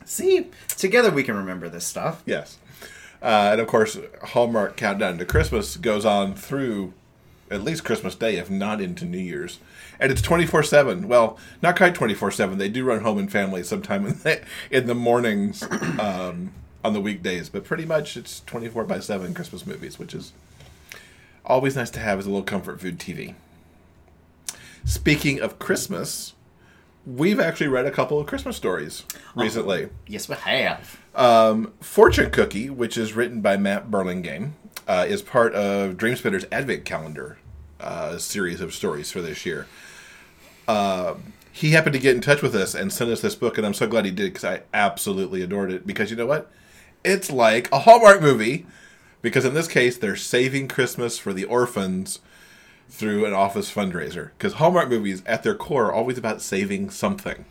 See, 0.04 0.46
together 0.68 1.10
we 1.10 1.24
can 1.24 1.36
remember 1.36 1.68
this 1.68 1.84
stuff. 1.84 2.22
Yes. 2.26 2.58
Uh, 3.20 3.50
and 3.52 3.60
of 3.60 3.66
course, 3.66 3.98
Hallmark 4.22 4.76
Countdown 4.76 5.18
to 5.18 5.24
Christmas 5.24 5.76
goes 5.76 6.04
on 6.04 6.34
through 6.34 6.92
at 7.50 7.62
least 7.62 7.84
Christmas 7.84 8.14
Day, 8.14 8.36
if 8.36 8.50
not 8.50 8.80
into 8.80 9.04
New 9.04 9.18
Year's. 9.18 9.58
And 10.00 10.12
it's 10.12 10.22
24 10.22 10.62
7. 10.62 11.08
Well, 11.08 11.38
not 11.62 11.76
quite 11.76 11.94
24 11.94 12.30
7. 12.30 12.58
They 12.58 12.68
do 12.68 12.84
run 12.84 13.02
home 13.02 13.18
and 13.18 13.30
family 13.30 13.62
sometime 13.62 14.06
in 14.06 14.18
the, 14.18 14.40
in 14.70 14.86
the 14.86 14.94
mornings 14.94 15.62
um, 15.98 16.52
on 16.84 16.92
the 16.92 17.00
weekdays, 17.00 17.48
but 17.48 17.64
pretty 17.64 17.84
much 17.84 18.16
it's 18.16 18.40
24 18.40 18.84
by 18.84 19.00
7 19.00 19.34
Christmas 19.34 19.66
movies, 19.66 19.98
which 19.98 20.14
is 20.14 20.32
always 21.44 21.76
nice 21.76 21.90
to 21.90 22.00
have 22.00 22.18
as 22.18 22.26
a 22.26 22.30
little 22.30 22.44
comfort 22.44 22.80
food 22.80 22.98
TV. 22.98 23.34
Speaking 24.84 25.40
of 25.40 25.58
Christmas, 25.58 26.34
we've 27.06 27.40
actually 27.40 27.68
read 27.68 27.86
a 27.86 27.90
couple 27.90 28.20
of 28.20 28.26
Christmas 28.26 28.56
stories 28.56 29.04
recently. 29.34 29.88
Yes, 30.06 30.28
we 30.28 30.36
have. 30.36 30.98
Fortune 31.80 32.30
Cookie, 32.30 32.70
which 32.70 32.96
is 32.96 33.14
written 33.14 33.40
by 33.40 33.56
Matt 33.56 33.90
Burlingame, 33.90 34.54
uh, 34.86 35.04
is 35.08 35.20
part 35.20 35.54
of 35.54 35.96
Dreamspinner's 35.96 36.46
Advent 36.52 36.84
Calendar 36.84 37.38
uh, 37.80 38.18
series 38.18 38.60
of 38.60 38.74
stories 38.74 39.10
for 39.10 39.20
this 39.20 39.44
year. 39.44 39.66
Uh, 40.68 41.14
he 41.50 41.72
happened 41.72 41.94
to 41.94 41.98
get 41.98 42.14
in 42.14 42.20
touch 42.20 42.42
with 42.42 42.54
us 42.54 42.74
and 42.74 42.92
sent 42.92 43.10
us 43.10 43.20
this 43.20 43.34
book, 43.34 43.58
and 43.58 43.66
I'm 43.66 43.74
so 43.74 43.88
glad 43.88 44.04
he 44.04 44.12
did 44.12 44.32
because 44.32 44.44
I 44.44 44.62
absolutely 44.72 45.42
adored 45.42 45.72
it. 45.72 45.86
Because 45.86 46.10
you 46.10 46.16
know 46.16 46.26
what? 46.26 46.50
It's 47.04 47.30
like 47.30 47.70
a 47.72 47.80
Hallmark 47.80 48.22
movie. 48.22 48.66
Because 49.20 49.44
in 49.44 49.54
this 49.54 49.66
case, 49.66 49.98
they're 49.98 50.14
saving 50.14 50.68
Christmas 50.68 51.18
for 51.18 51.32
the 51.32 51.44
orphans 51.44 52.20
through 52.88 53.24
an 53.24 53.32
office 53.32 53.74
fundraiser. 53.74 54.30
Because 54.38 54.54
Hallmark 54.54 54.88
movies, 54.88 55.24
at 55.26 55.42
their 55.42 55.56
core, 55.56 55.86
are 55.86 55.92
always 55.92 56.16
about 56.18 56.40
saving 56.40 56.90
something 56.90 57.44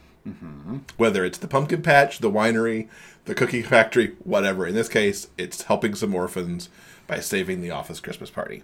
whether 0.97 1.23
it's 1.23 1.37
the 1.37 1.47
pumpkin 1.47 1.81
patch, 1.81 2.19
the 2.19 2.29
winery, 2.31 2.87
the 3.25 3.35
cookie 3.35 3.61
factory, 3.63 4.15
whatever. 4.23 4.67
In 4.67 4.75
this 4.75 4.89
case, 4.89 5.27
it's 5.37 5.63
helping 5.63 5.95
some 5.95 6.13
orphans 6.13 6.69
by 7.07 7.19
saving 7.21 7.61
the 7.61 7.71
office 7.71 7.99
Christmas 7.99 8.29
party. 8.29 8.63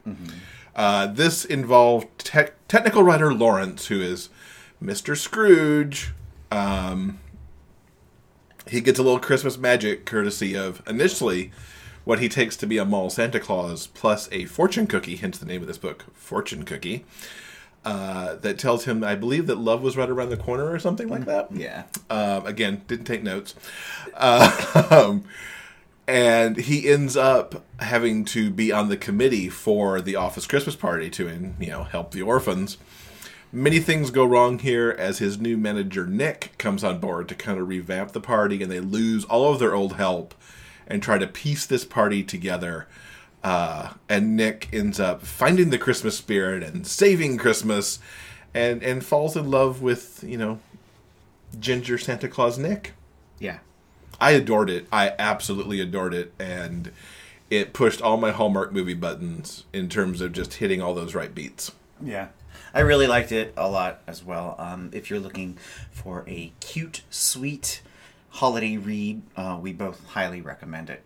Uh, 0.75 1.07
this 1.07 1.45
involved 1.45 2.07
te- 2.19 2.53
technical 2.67 3.03
writer 3.03 3.33
Lawrence, 3.33 3.87
who 3.87 4.01
is 4.01 4.29
Mr. 4.81 5.15
Scrooge. 5.15 6.13
Um, 6.51 7.19
he 8.67 8.81
gets 8.81 8.99
a 8.99 9.03
little 9.03 9.19
Christmas 9.19 9.57
magic 9.57 10.05
courtesy 10.05 10.55
of 10.55 10.81
initially 10.87 11.51
what 12.05 12.19
he 12.19 12.27
takes 12.29 12.57
to 12.57 12.67
be 12.67 12.77
a 12.77 12.85
mall 12.85 13.09
Santa 13.09 13.39
Claus 13.39 13.87
plus 13.87 14.27
a 14.31 14.45
fortune 14.45 14.87
cookie, 14.87 15.15
hence 15.15 15.37
the 15.37 15.45
name 15.45 15.61
of 15.61 15.67
this 15.67 15.77
book, 15.77 16.05
Fortune 16.13 16.63
Cookie. 16.63 17.05
Uh, 17.85 18.35
that 18.35 18.57
tells 18.57 18.85
him, 18.85 19.03
I 19.03 19.15
believe, 19.15 19.47
that 19.47 19.57
love 19.57 19.81
was 19.81 19.97
right 19.97 20.09
around 20.09 20.29
the 20.29 20.37
corner 20.37 20.71
or 20.71 20.79
something 20.79 21.09
like 21.09 21.25
that. 21.25 21.49
Yeah. 21.53 21.83
Um, 22.09 22.45
again, 22.45 22.81
didn't 22.87 23.05
take 23.05 23.23
notes. 23.23 23.55
Um, 24.91 25.25
and 26.07 26.57
he 26.57 26.89
ends 26.89 27.15
up 27.15 27.63
having 27.79 28.25
to 28.25 28.49
be 28.49 28.71
on 28.71 28.89
the 28.89 28.97
committee 28.97 29.49
for 29.49 30.01
the 30.01 30.15
office 30.15 30.45
Christmas 30.45 30.75
party 30.75 31.09
to, 31.11 31.53
you 31.59 31.67
know, 31.67 31.83
help 31.83 32.11
the 32.11 32.21
orphans. 32.21 32.77
Many 33.51 33.79
things 33.79 34.09
go 34.09 34.25
wrong 34.25 34.59
here 34.59 34.95
as 34.97 35.19
his 35.19 35.39
new 35.39 35.57
manager 35.57 36.07
Nick 36.07 36.57
comes 36.57 36.83
on 36.83 36.99
board 36.99 37.29
to 37.29 37.35
kind 37.35 37.59
of 37.59 37.67
revamp 37.67 38.11
the 38.11 38.19
party, 38.19 38.61
and 38.61 38.71
they 38.71 38.79
lose 38.79 39.25
all 39.25 39.53
of 39.53 39.59
their 39.59 39.75
old 39.75 39.95
help 39.95 40.33
and 40.87 41.01
try 41.01 41.17
to 41.17 41.27
piece 41.27 41.65
this 41.65 41.85
party 41.85 42.23
together. 42.23 42.87
Uh, 43.43 43.93
and 44.09 44.35
Nick 44.35 44.69
ends 44.73 44.99
up 44.99 45.21
finding 45.21 45.69
the 45.69 45.77
Christmas 45.77 46.17
spirit 46.17 46.63
and 46.63 46.87
saving 46.87 47.37
Christmas, 47.37 47.99
and 48.53 48.81
and 48.81 49.05
falls 49.05 49.37
in 49.37 49.51
love 49.51 49.81
with 49.81 50.23
you 50.25 50.37
know 50.37 50.59
Ginger 51.59 51.97
Santa 51.97 52.27
Claus 52.27 52.57
Nick. 52.57 52.93
Yeah. 53.39 53.59
I 54.23 54.31
adored 54.31 54.69
it. 54.69 54.87
I 54.89 55.11
absolutely 55.19 55.81
adored 55.81 56.13
it, 56.13 56.31
and 56.39 56.93
it 57.49 57.73
pushed 57.73 58.01
all 58.01 58.15
my 58.15 58.31
Hallmark 58.31 58.71
movie 58.71 58.93
buttons 58.93 59.65
in 59.73 59.89
terms 59.89 60.21
of 60.21 60.31
just 60.31 60.53
hitting 60.53 60.81
all 60.81 60.93
those 60.93 61.13
right 61.13 61.35
beats. 61.35 61.73
Yeah. 62.01 62.29
I 62.73 62.79
really 62.79 63.05
liked 63.05 63.33
it 63.33 63.53
a 63.57 63.67
lot 63.67 63.99
as 64.07 64.23
well. 64.23 64.55
Um, 64.57 64.91
if 64.93 65.09
you're 65.09 65.19
looking 65.19 65.57
for 65.91 66.23
a 66.25 66.53
cute, 66.61 67.01
sweet 67.09 67.81
holiday 68.29 68.77
read, 68.77 69.23
uh, 69.35 69.59
we 69.61 69.73
both 69.73 70.07
highly 70.07 70.39
recommend 70.39 70.89
it. 70.89 71.01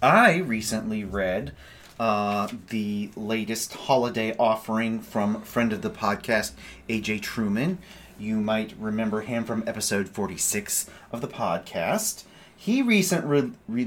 I 0.00 0.38
recently 0.38 1.04
read 1.04 1.52
uh, 2.00 2.48
the 2.70 3.10
latest 3.14 3.74
holiday 3.74 4.34
offering 4.38 5.00
from 5.00 5.42
friend 5.42 5.70
of 5.70 5.82
the 5.82 5.90
podcast, 5.90 6.52
AJ 6.88 7.20
Truman. 7.20 7.78
You 8.18 8.40
might 8.40 8.74
remember 8.78 9.22
him 9.22 9.44
from 9.44 9.64
episode 9.66 10.08
46 10.08 10.88
of 11.10 11.20
the 11.20 11.28
podcast. 11.28 12.24
He 12.56 12.82
recent 12.82 13.24
re- 13.24 13.52
re- 13.68 13.84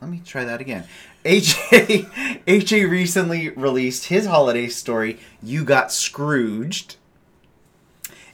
let 0.00 0.10
me 0.10 0.20
try 0.24 0.44
that 0.44 0.60
again. 0.60 0.84
AJ 1.24 2.10
AJ 2.46 2.90
recently 2.90 3.48
released 3.50 4.06
his 4.06 4.26
holiday 4.26 4.68
story, 4.68 5.18
You 5.42 5.64
Got 5.64 5.92
Scrooged. 5.92 6.96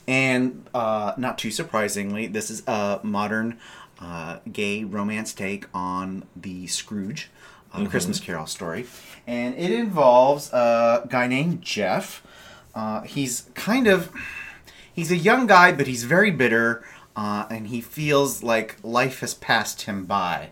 And 0.09 0.69
uh, 0.75 1.13
not 1.17 1.39
too 1.39 1.53
surprisingly, 1.53 2.27
this 2.27 2.51
is 2.51 2.65
a 2.67 2.99
modern 3.05 3.59
uh, 4.01 4.39
gay 4.51 4.83
romance 4.83 5.33
take 5.33 5.67
on 5.73 6.25
the 6.35 6.67
Scrooge 6.67 7.31
uh, 7.73 7.87
Christmas 7.87 8.19
Carol 8.19 8.47
story. 8.47 8.87
And 9.27 9.55
it 9.55 9.71
involves 9.71 10.53
a 10.53 11.07
guy 11.09 11.29
named 11.29 11.63
Jeff. 11.63 12.27
Uh, 12.75 13.03
he's 13.03 13.49
kind 13.55 13.87
of. 13.87 14.11
He's 15.01 15.11
a 15.11 15.17
young 15.17 15.47
guy, 15.47 15.73
but 15.73 15.87
he's 15.87 16.05
very 16.05 16.31
bitter, 16.31 16.85
uh, 17.17 17.47
and 17.49 17.69
he 17.69 17.81
feels 17.81 18.43
like 18.43 18.77
life 18.83 19.21
has 19.21 19.33
passed 19.33 19.81
him 19.81 20.05
by. 20.05 20.51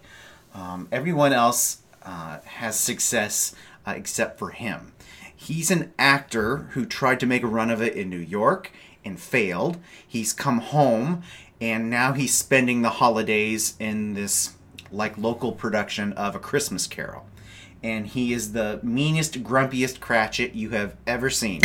Um, 0.54 0.88
everyone 0.90 1.34
else 1.34 1.82
uh, 2.02 2.38
has 2.46 2.80
success 2.80 3.54
uh, 3.86 3.92
except 3.94 4.38
for 4.38 4.48
him. 4.48 4.94
He's 5.36 5.70
an 5.70 5.92
actor 5.98 6.68
who 6.70 6.86
tried 6.86 7.20
to 7.20 7.26
make 7.26 7.42
a 7.42 7.46
run 7.46 7.70
of 7.70 7.82
it 7.82 7.92
in 7.92 8.08
New 8.08 8.16
York 8.16 8.72
and 9.04 9.20
failed. 9.20 9.76
He's 10.06 10.32
come 10.32 10.60
home 10.60 11.24
and 11.60 11.90
now 11.90 12.14
he's 12.14 12.34
spending 12.34 12.80
the 12.80 12.88
holidays 12.88 13.74
in 13.78 14.14
this 14.14 14.54
like 14.90 15.18
local 15.18 15.52
production 15.52 16.14
of 16.14 16.34
A 16.34 16.38
Christmas 16.38 16.86
Carol. 16.86 17.26
And 17.82 18.06
he 18.06 18.32
is 18.32 18.52
the 18.52 18.80
meanest, 18.82 19.42
grumpiest 19.42 20.00
Cratchit 20.00 20.54
you 20.54 20.70
have 20.70 20.96
ever 21.06 21.28
seen. 21.28 21.60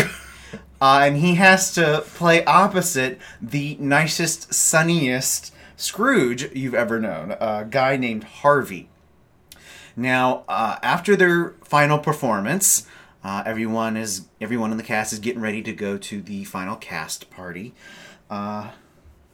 Uh, 0.83 1.05
and 1.05 1.15
he 1.15 1.35
has 1.35 1.73
to 1.73 2.03
play 2.07 2.43
opposite 2.43 3.17
the 3.41 3.77
nicest, 3.79 4.53
sunniest 4.53 5.53
Scrooge 5.77 6.53
you've 6.53 6.73
ever 6.75 6.99
known, 6.99 7.37
a 7.39 7.65
guy 7.69 7.95
named 7.95 8.25
Harvey. 8.25 8.89
Now, 9.95 10.43
uh, 10.49 10.79
after 10.83 11.15
their 11.15 11.51
final 11.63 11.99
performance, 11.99 12.85
uh, 13.23 13.43
everyone 13.45 13.95
is 13.95 14.25
everyone 14.41 14.71
in 14.71 14.77
the 14.77 14.83
cast 14.83 15.13
is 15.13 15.19
getting 15.19 15.41
ready 15.41 15.61
to 15.61 15.71
go 15.71 15.97
to 15.97 16.21
the 16.21 16.43
final 16.43 16.75
cast 16.75 17.31
party. 17.31 17.73
Uh, 18.29 18.71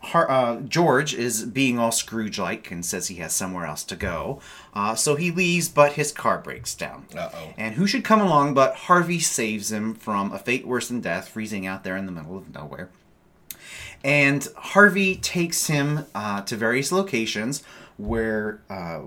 Har- 0.01 0.29
uh, 0.29 0.61
George 0.61 1.13
is 1.13 1.43
being 1.45 1.77
all 1.77 1.91
Scrooge-like 1.91 2.71
and 2.71 2.85
says 2.85 3.07
he 3.07 3.15
has 3.15 3.33
somewhere 3.33 3.65
else 3.65 3.83
to 3.85 3.95
go, 3.95 4.39
uh, 4.73 4.95
so 4.95 5.15
he 5.15 5.31
leaves, 5.31 5.69
but 5.69 5.93
his 5.93 6.11
car 6.11 6.39
breaks 6.39 6.73
down. 6.73 7.05
Uh-oh. 7.15 7.53
And 7.57 7.75
who 7.75 7.85
should 7.85 8.03
come 8.03 8.21
along 8.21 8.53
but 8.53 8.75
Harvey 8.75 9.19
saves 9.19 9.71
him 9.71 9.93
from 9.93 10.31
a 10.31 10.39
fate 10.39 10.65
worse 10.65 10.87
than 10.87 11.01
death, 11.01 11.29
freezing 11.29 11.67
out 11.67 11.83
there 11.83 11.97
in 11.97 12.05
the 12.05 12.11
middle 12.11 12.37
of 12.37 12.53
nowhere. 12.53 12.89
And 14.03 14.47
Harvey 14.55 15.15
takes 15.15 15.67
him 15.67 16.05
uh, 16.15 16.41
to 16.43 16.55
various 16.55 16.91
locations 16.91 17.63
where 17.97 18.61
uh, 18.69 19.01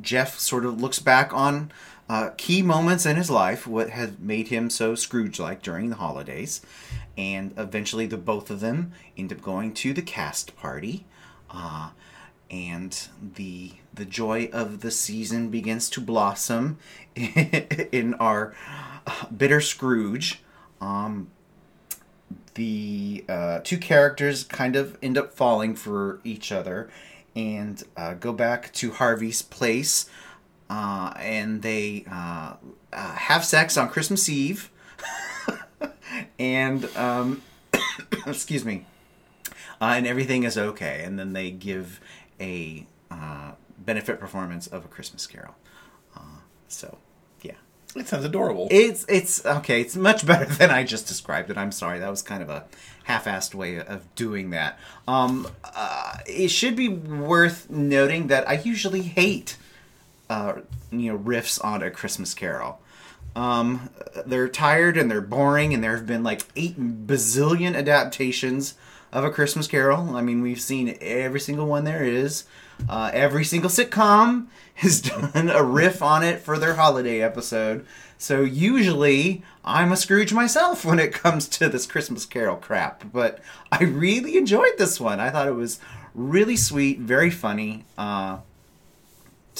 Jeff 0.00 0.38
sort 0.38 0.66
of 0.66 0.78
looks 0.78 0.98
back 0.98 1.32
on 1.32 1.72
uh, 2.10 2.30
key 2.36 2.60
moments 2.60 3.06
in 3.06 3.14
his 3.14 3.30
life, 3.30 3.68
what 3.68 3.90
had 3.90 4.18
made 4.18 4.48
him 4.48 4.68
so 4.68 4.96
Scrooge-like 4.96 5.62
during 5.62 5.90
the 5.90 5.96
holidays, 5.96 6.60
and 7.16 7.54
eventually 7.56 8.04
the 8.04 8.16
both 8.16 8.50
of 8.50 8.58
them 8.58 8.90
end 9.16 9.32
up 9.32 9.40
going 9.40 9.72
to 9.74 9.92
the 9.92 10.02
cast 10.02 10.56
party, 10.56 11.06
uh, 11.50 11.90
and 12.50 13.06
the 13.36 13.74
the 13.94 14.04
joy 14.04 14.50
of 14.52 14.80
the 14.80 14.90
season 14.90 15.50
begins 15.50 15.88
to 15.88 16.00
blossom 16.00 16.78
in 17.14 18.14
our 18.14 18.56
uh, 19.06 19.26
bitter 19.26 19.60
Scrooge. 19.60 20.42
Um, 20.80 21.30
the 22.54 23.24
uh, 23.28 23.60
two 23.62 23.78
characters 23.78 24.42
kind 24.42 24.74
of 24.74 24.98
end 25.00 25.16
up 25.16 25.32
falling 25.32 25.76
for 25.76 26.20
each 26.24 26.50
other 26.50 26.90
and 27.36 27.84
uh, 27.96 28.14
go 28.14 28.32
back 28.32 28.72
to 28.72 28.90
Harvey's 28.90 29.42
place. 29.42 30.10
Uh, 30.70 31.12
and 31.16 31.62
they 31.62 32.04
uh, 32.10 32.54
uh, 32.92 33.12
have 33.14 33.44
sex 33.44 33.76
on 33.76 33.88
Christmas 33.88 34.28
Eve. 34.28 34.70
and, 36.38 36.84
um, 36.96 37.42
excuse 38.26 38.64
me. 38.64 38.86
Uh, 39.80 39.94
and 39.96 40.06
everything 40.06 40.44
is 40.44 40.56
okay. 40.56 41.02
And 41.04 41.18
then 41.18 41.32
they 41.32 41.50
give 41.50 42.00
a 42.40 42.86
uh, 43.10 43.52
benefit 43.78 44.20
performance 44.20 44.68
of 44.68 44.84
A 44.84 44.88
Christmas 44.88 45.26
Carol. 45.26 45.56
Uh, 46.16 46.38
so, 46.68 46.98
yeah. 47.42 47.54
It 47.96 48.06
sounds 48.06 48.24
adorable. 48.24 48.68
It's 48.70 49.04
it's 49.08 49.44
okay. 49.44 49.80
It's 49.80 49.96
much 49.96 50.24
better 50.26 50.44
than 50.44 50.70
I 50.70 50.84
just 50.84 51.08
described 51.08 51.50
it. 51.50 51.58
I'm 51.58 51.72
sorry. 51.72 51.98
That 51.98 52.10
was 52.10 52.22
kind 52.22 52.42
of 52.42 52.48
a 52.48 52.66
half-assed 53.04 53.54
way 53.54 53.80
of 53.80 54.14
doing 54.14 54.50
that. 54.50 54.78
Um, 55.08 55.48
uh, 55.64 56.18
it 56.26 56.48
should 56.48 56.76
be 56.76 56.88
worth 56.88 57.68
noting 57.68 58.28
that 58.28 58.48
I 58.48 58.54
usually 58.54 59.02
hate, 59.02 59.56
uh, 60.30 60.60
you 60.92 61.12
know, 61.12 61.18
riffs 61.18 61.62
on 61.62 61.82
a 61.82 61.90
Christmas 61.90 62.32
Carol. 62.32 62.80
Um, 63.34 63.90
they're 64.24 64.48
tired 64.48 64.96
and 64.96 65.10
they're 65.10 65.20
boring, 65.20 65.74
and 65.74 65.82
there 65.82 65.96
have 65.96 66.06
been 66.06 66.22
like 66.22 66.42
eight 66.54 66.78
bazillion 67.06 67.74
adaptations 67.74 68.74
of 69.12 69.24
A 69.24 69.30
Christmas 69.30 69.66
Carol. 69.66 70.16
I 70.16 70.22
mean, 70.22 70.40
we've 70.40 70.60
seen 70.60 70.96
every 71.00 71.40
single 71.40 71.66
one 71.66 71.82
there 71.82 72.04
is. 72.04 72.44
Uh, 72.88 73.10
every 73.12 73.44
single 73.44 73.68
sitcom 73.68 74.46
has 74.74 75.02
done 75.02 75.50
a 75.50 75.62
riff 75.62 76.00
on 76.00 76.22
it 76.22 76.40
for 76.40 76.58
their 76.58 76.76
holiday 76.76 77.20
episode. 77.20 77.84
So 78.16 78.42
usually 78.42 79.42
I'm 79.64 79.90
a 79.90 79.96
Scrooge 79.96 80.32
myself 80.32 80.84
when 80.84 81.00
it 81.00 81.12
comes 81.12 81.48
to 81.48 81.68
this 81.68 81.86
Christmas 81.86 82.24
Carol 82.24 82.56
crap. 82.56 83.12
But 83.12 83.40
I 83.72 83.82
really 83.82 84.36
enjoyed 84.36 84.78
this 84.78 85.00
one. 85.00 85.18
I 85.18 85.30
thought 85.30 85.48
it 85.48 85.56
was 85.56 85.80
really 86.14 86.56
sweet, 86.56 87.00
very 87.00 87.30
funny. 87.30 87.84
Uh, 87.98 88.38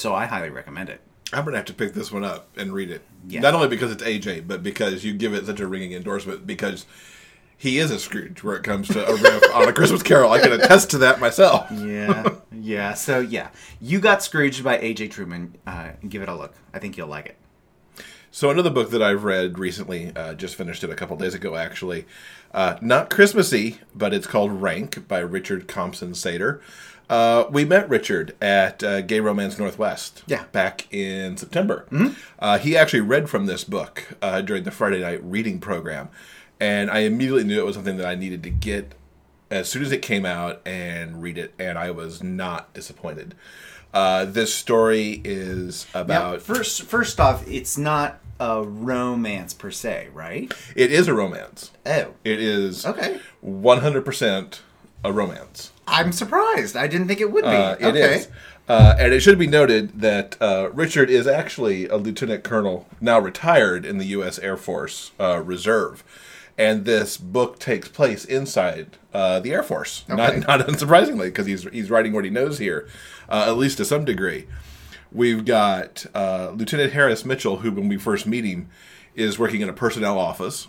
so 0.01 0.15
I 0.15 0.27
highly 0.27 0.51
recommend 0.51 0.89
it. 0.89 1.01
I'm 1.33 1.45
gonna 1.45 1.59
have 1.59 1.67
to 1.67 1.75
pick 1.75 1.95
this 1.95 2.11
one 2.11 2.25
up 2.25 2.49
and 2.57 2.73
read 2.73 2.91
it. 2.91 3.03
Yeah. 3.29 3.41
Not 3.41 3.55
only 3.55 3.69
because 3.69 3.93
it's 3.93 4.03
AJ, 4.03 4.49
but 4.49 4.63
because 4.63 5.05
you 5.05 5.13
give 5.13 5.35
it 5.35 5.47
such 5.47 5.61
a 5.61 5.67
ringing 5.67 5.93
endorsement. 5.93 6.47
Because 6.47 6.87
he 7.57 7.79
is 7.79 7.91
a 7.91 7.99
Scrooge 7.99 8.43
where 8.43 8.57
it 8.57 8.63
comes 8.63 8.89
to 8.89 9.07
a 9.07 9.15
riff 9.15 9.43
on 9.55 9.69
a 9.69 9.73
Christmas 9.73 10.03
Carol. 10.03 10.33
I 10.33 10.41
can 10.41 10.53
attest 10.53 10.91
to 10.93 10.99
that 10.99 11.21
myself. 11.21 11.71
Yeah, 11.81 12.37
yeah. 12.51 12.95
So 12.95 13.21
yeah, 13.21 13.51
you 13.81 14.01
got 14.01 14.23
Scrooged 14.23 14.65
by 14.65 14.79
AJ 14.79 15.11
Truman. 15.13 15.57
Uh, 15.67 15.91
give 16.09 16.23
it 16.23 16.29
a 16.29 16.35
look. 16.35 16.55
I 16.73 16.79
think 16.79 16.97
you'll 16.97 17.09
like 17.09 17.27
it. 17.27 17.37
So 18.33 18.49
another 18.49 18.71
book 18.71 18.91
that 18.91 19.03
I've 19.03 19.25
read 19.25 19.59
recently, 19.59 20.13
uh, 20.15 20.35
just 20.35 20.55
finished 20.55 20.85
it 20.85 20.91
a 20.91 20.95
couple 20.95 21.17
days 21.17 21.35
ago, 21.35 21.57
actually. 21.57 22.07
Uh, 22.55 22.77
not 22.81 23.11
Christmassy, 23.11 23.81
but 23.93 24.15
it's 24.15 24.27
called 24.27 24.63
Rank 24.63 25.09
by 25.09 25.19
Richard 25.19 25.67
Compson 25.67 26.13
Sater. 26.13 26.61
Uh, 27.11 27.44
we 27.51 27.64
met 27.64 27.88
Richard 27.88 28.37
at 28.40 28.83
uh, 28.85 29.01
Gay 29.03 29.18
Romance 29.20 29.59
Northwest. 29.59 30.23
Yeah. 30.29 30.44
Back 30.53 30.87
in 30.94 31.37
September. 31.37 31.87
Uh, 32.38 32.59
he 32.59 32.77
actually 32.77 33.01
read 33.01 33.29
from 33.29 33.46
this 33.46 33.64
book 33.64 34.16
uh, 34.23 34.40
during 34.42 34.62
the 34.62 34.70
Friday 34.70 35.01
night 35.01 35.23
reading 35.25 35.59
program, 35.59 36.09
and 36.61 36.88
I 36.90 37.01
immediately 37.01 37.42
knew 37.44 37.59
it 37.61 37.66
was 37.66 37.75
something 37.75 37.96
that 37.96 38.07
I 38.07 38.14
needed 38.14 38.42
to 38.44 38.51
get 38.51 38.94
as 39.51 39.68
soon 39.68 39.83
as 39.83 39.90
it 39.90 40.03
came 40.03 40.25
out 40.25 40.61
and 40.64 41.20
read 41.20 41.37
it, 41.37 41.53
and 41.59 41.77
I 41.77 41.90
was 41.90 42.23
not 42.23 42.73
disappointed. 42.75 43.35
Uh, 43.92 44.25
this 44.25 44.55
story 44.55 45.20
is 45.25 45.87
Now, 45.92 46.01
about. 46.03 46.42
first, 46.42 46.83
first 46.83 47.18
off, 47.18 47.44
it's 47.49 47.77
not 47.77 48.20
a 48.38 48.62
romance 48.62 49.53
per 49.53 49.73
se, 49.73 50.11
right? 50.14 50.55
it 50.77 50.92
is 50.92 51.09
a 51.09 51.14
romance. 51.14 51.73
Oh, 51.85 52.14
It 52.23 52.40
is 52.40 52.87
Okay. 52.87 53.18
100% 53.44 54.61
a 55.05 55.13
romance. 55.13 55.73
I'm 55.87 56.13
surprised. 56.13 56.77
I 56.77 56.87
didn't 56.87 57.09
think 57.09 57.21
it 57.21 57.33
would 57.33 57.45
be. 57.45 57.51
Uh, 57.51 57.77
it 57.81 57.87
okay. 57.87 58.17
is. 58.17 58.29
Uh, 58.69 58.95
and 59.01 59.13
it 59.13 59.21
should 59.21 59.39
be 59.39 59.49
noted 59.49 60.01
that 60.01 60.41
uh, 60.41 60.71
Richard 60.73 61.11
is 61.11 61.27
actually 61.27 61.89
a 61.89 61.97
lieutenant 61.97 62.45
colonel, 62.45 62.87
now 63.01 63.19
retired 63.19 63.85
in 63.85 63.99
the 63.99 64.05
U.S. 64.07 64.39
Air 64.39 64.57
Force 64.57 65.11
uh, 65.19 65.43
Reserve. 65.43 66.05
And 66.57 66.85
this 66.85 67.17
book 67.17 67.59
takes 67.59 67.89
place 67.89 68.25
inside 68.25 68.99
uh, 69.13 69.41
the 69.41 69.53
Air 69.53 69.65
Force, 69.65 70.05
Okay. 70.09 70.41
not, 70.41 70.47
not 70.59 70.69
unsurprisingly, 70.69 71.25
because 71.25 71.47
he's, 71.47 71.65
he's 71.71 71.91
writing 71.91 72.13
what 72.13 72.25
he 72.25 72.31
knows 72.31 72.59
here, 72.59 72.87
uh, 73.29 73.47
at 73.49 73.57
least 73.57 73.79
to 73.79 73.85
some 73.85 74.05
degree. 74.05 74.47
We've 75.11 75.45
got 75.45 76.07
uh, 76.15 76.51
Lieutenant 76.55 76.93
Harris 76.93 77.25
Mitchell, 77.25 77.59
who, 77.59 77.73
when 77.73 77.89
we 77.89 77.97
first 77.97 78.27
meet 78.27 78.45
him, 78.45 78.69
is 79.17 79.39
working 79.39 79.63
in 79.63 79.69
a 79.69 79.73
personnel 79.73 80.17
office. 80.19 80.69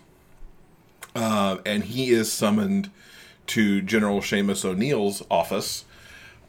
Uh, 1.14 1.58
and 1.66 1.84
he 1.84 2.10
is 2.10 2.32
summoned 2.32 2.90
to 3.52 3.82
General 3.82 4.22
Seamus 4.22 4.64
O'Neill's 4.64 5.24
office 5.30 5.84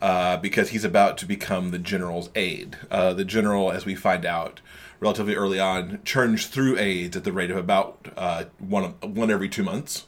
uh, 0.00 0.36
because 0.36 0.70
he's 0.70 0.84
about 0.84 1.18
to 1.18 1.26
become 1.26 1.70
the 1.70 1.78
general's 1.78 2.30
aide. 2.36 2.76
Uh, 2.92 3.12
the 3.12 3.24
general, 3.24 3.72
as 3.72 3.84
we 3.84 3.96
find 3.96 4.24
out 4.24 4.60
relatively 5.00 5.34
early 5.34 5.58
on, 5.58 5.98
churns 6.04 6.46
through 6.46 6.78
aides 6.78 7.16
at 7.16 7.24
the 7.24 7.32
rate 7.32 7.50
of 7.50 7.56
about 7.56 8.08
uh, 8.16 8.44
one 8.58 8.94
one 9.00 9.30
every 9.32 9.48
two 9.48 9.64
months 9.64 10.06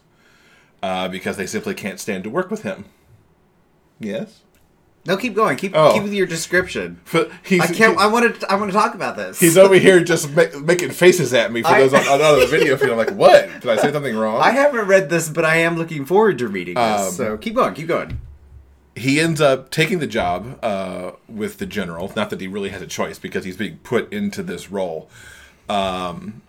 uh, 0.84 1.08
because 1.08 1.36
they 1.36 1.46
simply 1.46 1.74
can't 1.74 1.98
stand 1.98 2.22
to 2.22 2.30
work 2.30 2.48
with 2.48 2.62
him. 2.62 2.84
Yes. 3.98 4.42
No, 5.06 5.16
keep 5.18 5.34
going. 5.34 5.56
Keep 5.58 5.72
Oh. 5.74 5.92
keep 5.92 6.02
with 6.02 6.14
your 6.14 6.26
description. 6.26 6.98
But 7.12 7.30
he's, 7.42 7.60
I 7.60 7.66
can't. 7.66 7.98
I 7.98 8.06
want 8.06 8.40
to. 8.40 8.50
I 8.50 8.54
want 8.54 8.70
to 8.70 8.76
talk 8.76 8.94
about 8.94 9.16
this. 9.16 9.38
He's 9.38 9.58
over 9.58 9.74
here 9.74 10.02
just 10.02 10.30
ma- 10.34 10.44
making 10.62 10.90
faces 10.92 11.34
at 11.34 11.52
me 11.52 11.60
for 11.62 11.68
I- 11.68 11.80
those 11.86 11.92
on, 11.92 12.20
on 12.22 12.40
the 12.40 12.46
video 12.46 12.76
feed. 12.76 12.88
I'm 12.90 12.96
like, 12.96 13.10
what? 13.10 13.48
Did 13.60 13.66
I 13.70 13.76
say 13.76 13.92
something 13.92 14.16
wrong? 14.16 14.40
I 14.40 14.50
haven't 14.50 14.86
read 14.86 15.10
this, 15.10 15.28
but 15.28 15.44
I 15.44 15.56
am 15.56 15.76
looking 15.76 16.06
forward 16.06 16.38
to 16.38 16.48
reading 16.48 16.74
this. 16.74 17.00
Um, 17.08 17.12
so 17.12 17.36
keep 17.36 17.54
going. 17.54 17.74
Keep 17.74 17.88
going. 17.88 18.18
he 18.96 19.20
ends 19.20 19.40
up 19.42 19.70
taking 19.70 19.98
the 19.98 20.06
job 20.06 20.58
uh, 20.62 21.10
with 21.28 21.58
the 21.58 21.66
general. 21.66 22.10
Not 22.16 22.30
that 22.30 22.40
he 22.40 22.46
really 22.46 22.70
has 22.70 22.80
a 22.80 22.86
choice 22.86 23.18
because 23.18 23.44
he's 23.44 23.56
being 23.58 23.76
put 23.82 24.10
into 24.12 24.42
this 24.42 24.70
role. 24.70 25.10
Um, 25.68 26.40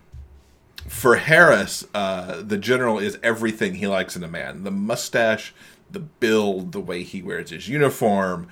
for 0.88 1.16
Harris, 1.16 1.84
uh, 1.94 2.42
the 2.42 2.56
general 2.56 2.98
is 2.98 3.18
everything 3.22 3.74
he 3.76 3.86
likes 3.86 4.16
in 4.16 4.22
a 4.22 4.28
man: 4.28 4.62
the 4.64 4.70
mustache, 4.70 5.52
the 5.90 6.00
build, 6.00 6.72
the 6.72 6.80
way 6.80 7.02
he 7.02 7.22
wears 7.22 7.50
his 7.50 7.68
uniform. 7.68 8.48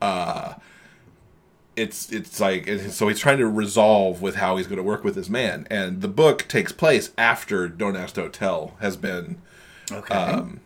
Uh, 0.00 0.54
it's 1.74 2.12
it's 2.12 2.38
like 2.38 2.68
so 2.90 3.08
he's 3.08 3.18
trying 3.18 3.38
to 3.38 3.46
resolve 3.46 4.20
with 4.20 4.36
how 4.36 4.56
he's 4.56 4.66
going 4.66 4.76
to 4.76 4.82
work 4.82 5.04
with 5.04 5.14
this 5.14 5.28
man, 5.30 5.66
and 5.70 6.02
the 6.02 6.08
book 6.08 6.46
takes 6.48 6.72
place 6.72 7.12
after 7.16 7.68
Don't 7.68 7.96
Ask, 7.96 8.14
Don't 8.14 8.32
Tell 8.32 8.74
has 8.80 8.96
been 8.96 9.40
Okay. 9.90 10.14
um, 10.14 10.60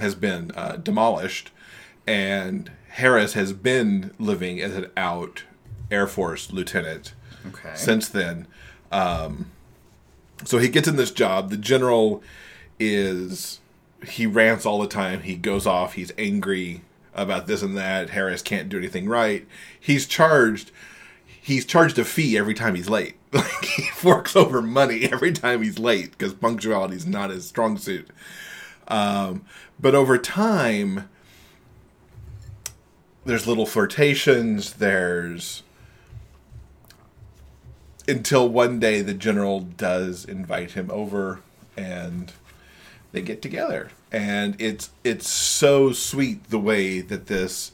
has 0.00 0.14
been 0.14 0.50
uh, 0.56 0.76
demolished, 0.76 1.50
and 2.06 2.70
Harris 2.90 3.34
has 3.34 3.52
been 3.52 4.12
living 4.18 4.60
as 4.60 4.74
an 4.74 4.90
out 4.96 5.44
Air 5.90 6.06
Force 6.06 6.52
lieutenant 6.52 7.14
okay. 7.46 7.72
since 7.74 8.08
then. 8.08 8.46
Um, 8.90 9.50
so 10.44 10.58
he 10.58 10.68
gets 10.68 10.88
in 10.88 10.96
this 10.96 11.10
job. 11.10 11.50
The 11.50 11.56
general 11.56 12.22
is 12.78 13.60
he 14.06 14.26
rants 14.26 14.66
all 14.66 14.80
the 14.80 14.88
time. 14.88 15.22
He 15.22 15.36
goes 15.36 15.66
off. 15.66 15.94
He's 15.94 16.12
angry 16.18 16.82
about 17.14 17.46
this 17.46 17.62
and 17.62 17.76
that. 17.76 18.10
Harris 18.10 18.42
can't 18.42 18.68
do 18.68 18.78
anything 18.78 19.08
right. 19.08 19.46
He's 19.78 20.06
charged. 20.06 20.70
He's 21.26 21.64
charged 21.64 21.98
a 21.98 22.04
fee 22.04 22.36
every 22.38 22.54
time 22.54 22.74
he's 22.74 22.88
late. 22.88 23.14
Like 23.32 23.64
he 23.64 23.84
forks 23.84 24.36
over 24.36 24.60
money 24.60 25.08
every 25.10 25.32
time 25.32 25.62
he's 25.62 25.78
late 25.78 26.10
because 26.10 26.34
punctuality 26.34 26.96
is 26.96 27.06
not 27.06 27.30
his 27.30 27.46
strong 27.46 27.78
suit. 27.78 28.10
Um, 28.88 29.46
but 29.80 29.94
over 29.94 30.18
time, 30.18 31.08
there's 33.24 33.46
little 33.46 33.64
flirtations. 33.64 34.74
There's 34.74 35.62
until 38.06 38.48
one 38.50 38.78
day 38.78 39.00
the 39.00 39.14
general 39.14 39.60
does 39.60 40.26
invite 40.26 40.72
him 40.72 40.90
over 40.90 41.40
and 41.74 42.32
they 43.12 43.22
get 43.22 43.42
together. 43.42 43.90
And 44.10 44.56
it's 44.60 44.90
it's 45.04 45.28
so 45.28 45.92
sweet 45.92 46.50
the 46.50 46.58
way 46.58 47.00
that 47.00 47.26
this 47.26 47.72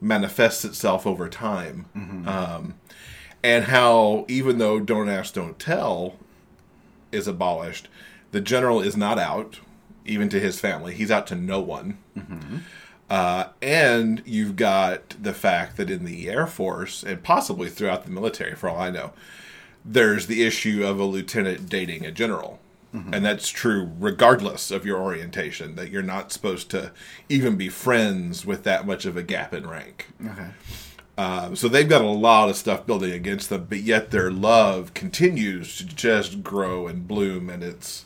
manifests 0.00 0.64
itself 0.64 1.06
over 1.06 1.28
time. 1.28 1.86
Um, 2.28 2.74
and 3.42 3.64
how 3.64 4.24
even 4.28 4.58
though 4.58 4.80
don't 4.80 5.08
ask 5.08 5.34
don't 5.34 5.58
tell 5.58 6.16
is 7.12 7.26
abolished 7.26 7.88
the 8.30 8.40
general 8.40 8.80
is 8.80 8.96
not 8.96 9.18
out 9.18 9.60
even 10.04 10.28
to 10.30 10.40
his 10.40 10.58
family. 10.60 10.94
He's 10.94 11.10
out 11.10 11.26
to 11.28 11.34
no 11.34 11.60
one. 11.60 11.98
Uh, 13.10 13.48
and 13.62 14.22
you've 14.26 14.56
got 14.56 15.16
the 15.20 15.32
fact 15.32 15.76
that 15.76 15.90
in 15.90 16.04
the 16.04 16.28
Air 16.28 16.46
Force 16.46 17.02
and 17.02 17.22
possibly 17.22 17.68
throughout 17.70 18.04
the 18.04 18.10
military, 18.10 18.54
for 18.54 18.68
all 18.68 18.78
I 18.78 18.90
know, 18.90 19.12
there's 19.84 20.26
the 20.26 20.44
issue 20.44 20.84
of 20.84 21.00
a 21.00 21.04
lieutenant 21.04 21.68
dating 21.68 22.04
a 22.04 22.10
general. 22.10 22.58
And 22.92 23.24
that's 23.24 23.48
true 23.48 23.92
regardless 23.98 24.70
of 24.70 24.86
your 24.86 24.98
orientation, 24.98 25.74
that 25.76 25.90
you're 25.90 26.02
not 26.02 26.32
supposed 26.32 26.70
to 26.70 26.92
even 27.28 27.56
be 27.56 27.68
friends 27.68 28.46
with 28.46 28.64
that 28.64 28.86
much 28.86 29.04
of 29.04 29.16
a 29.16 29.22
gap 29.22 29.52
in 29.52 29.68
rank. 29.68 30.08
Okay. 30.24 30.48
Um, 31.18 31.56
so 31.56 31.68
they've 31.68 31.88
got 31.88 32.00
a 32.00 32.06
lot 32.06 32.48
of 32.48 32.56
stuff 32.56 32.86
building 32.86 33.12
against 33.12 33.50
them, 33.50 33.66
but 33.68 33.80
yet 33.80 34.12
their 34.12 34.30
love 34.30 34.94
continues 34.94 35.76
to 35.78 35.84
just 35.84 36.44
grow 36.44 36.86
and 36.86 37.08
bloom, 37.08 37.50
and 37.50 37.62
it's 37.64 38.04